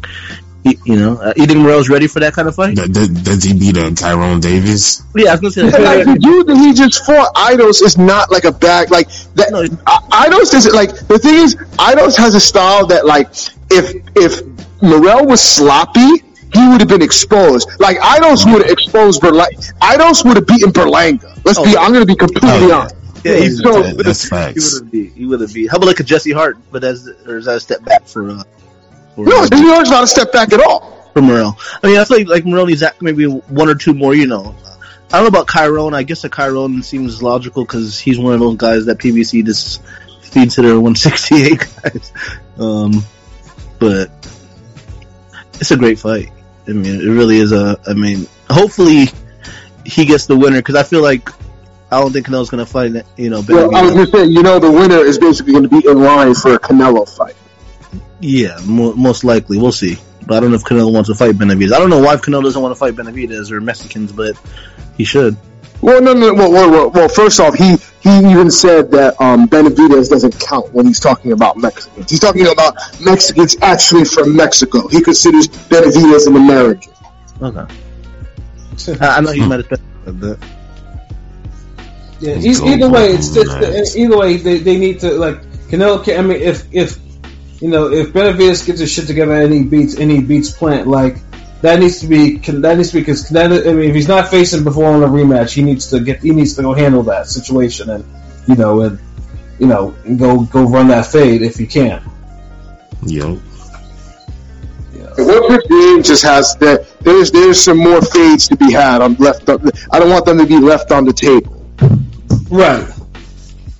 [0.64, 2.76] he, you know, uh, you think Morrell's ready for that kind of fight?
[2.76, 5.02] d- d- does he beat a Kyrone Davis?
[5.16, 5.76] Yeah, I was gonna say.
[5.76, 8.90] And, like the dude that he just fought, Aidos, is not like a bag.
[8.90, 9.50] Like that.
[9.52, 9.64] No.
[9.86, 13.28] I- Aidos is like the thing is, Aidos has a style that like
[13.70, 14.42] if if
[14.82, 16.24] Morrell was sloppy.
[16.52, 17.70] He would have been exposed.
[17.78, 19.72] Like Aidos would have exposed Berlanga.
[19.78, 21.40] Aidos would have beaten Berlanga.
[21.44, 21.76] Let's Oh, be.
[21.76, 22.74] I'm going to be completely Oh, yeah.
[22.80, 22.94] honest.
[23.24, 24.74] Yeah, he's So- That- that's He facts.
[24.74, 25.12] would have beat.
[25.14, 25.70] He would have beat.
[25.70, 26.58] How about like a Jesse Hart?
[26.72, 28.28] But as or is that a step back for?
[28.30, 28.59] Uh, for
[29.28, 31.08] No, New York's not a step back at all.
[31.12, 31.58] for Morrell.
[31.82, 34.14] I mean, I feel like like Morrell needs that maybe one or two more.
[34.14, 34.54] You know,
[35.12, 35.94] I don't know about Kyrone.
[35.94, 39.82] I guess a Kyrone seems logical because he's one of those guys that PBC just
[40.22, 42.12] feeds to their 168 guys.
[42.58, 43.04] Um,
[43.78, 44.10] but
[45.54, 46.30] it's a great fight.
[46.68, 47.78] I mean, it really is a.
[47.86, 49.06] I mean, hopefully
[49.84, 51.30] he gets the winner because I feel like
[51.90, 52.92] I don't think Canelo's going to fight.
[53.16, 53.94] You know, Well, I was Benavidez.
[53.94, 56.54] going to say, you know, the winner is basically going to be in line for
[56.54, 57.34] a Canelo fight.
[58.20, 59.58] Yeah, mo- most likely.
[59.58, 59.98] We'll see.
[60.26, 61.72] But I don't know if Canelo wants to fight Benavidez.
[61.72, 64.38] I don't know why Canelo doesn't want to fight Benavidez or Mexicans, but
[64.96, 65.36] he should.
[65.80, 66.34] Well, no, no.
[66.34, 70.72] Well, well, well, well first off, he he even said that um, Benavidez doesn't count
[70.72, 72.10] when he's talking about Mexicans.
[72.10, 74.88] He's talking about Mexicans actually from Mexico.
[74.88, 76.92] He considers Benavidez an American.
[77.40, 77.74] Okay.
[79.00, 80.38] I, I know you might have said that.
[82.20, 86.04] Yeah, Let's go, either way, it's, it's either way they, they need to like Canelo.
[86.04, 86.98] Can, I mean, if if
[87.60, 90.88] you know if Benavidez gets his shit together and he beats and he beats Plant,
[90.88, 91.16] like
[91.62, 94.64] that needs to be that needs to be because I mean if he's not facing
[94.64, 97.90] before on a rematch, he needs to get he needs to go handle that situation
[97.90, 98.04] and
[98.48, 98.98] you know and
[99.58, 102.02] you know and go go run that fade if he can.
[103.06, 103.36] Yo,
[105.16, 106.86] What game just has that?
[107.00, 109.02] There's there's some more fades to be had.
[109.02, 109.48] I'm left.
[109.48, 111.66] I don't want them to be left on the table.
[112.50, 112.88] Right.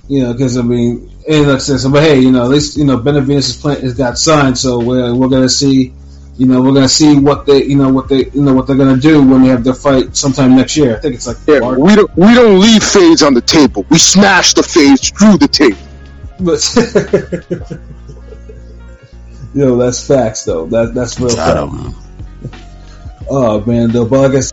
[0.09, 2.51] You know, because I mean, and like I said, so, but hey, you know, at
[2.51, 5.95] least you know Benavidez' plant has got signed, so we're we're gonna see,
[6.37, 8.77] you know, we're gonna see what they, you know, what they, you know, what they're
[8.77, 10.97] gonna do when they have their fight sometime next year.
[10.97, 11.79] I think it's like Yeah, March.
[11.79, 13.87] we don't we don't leave fades on the table.
[13.91, 15.79] We smash the fades through the table.
[16.41, 16.61] but
[19.55, 20.67] you know, that's facts though.
[20.67, 21.79] That that's real got facts.
[21.85, 21.95] him.
[23.29, 24.50] Oh man, though, but I guess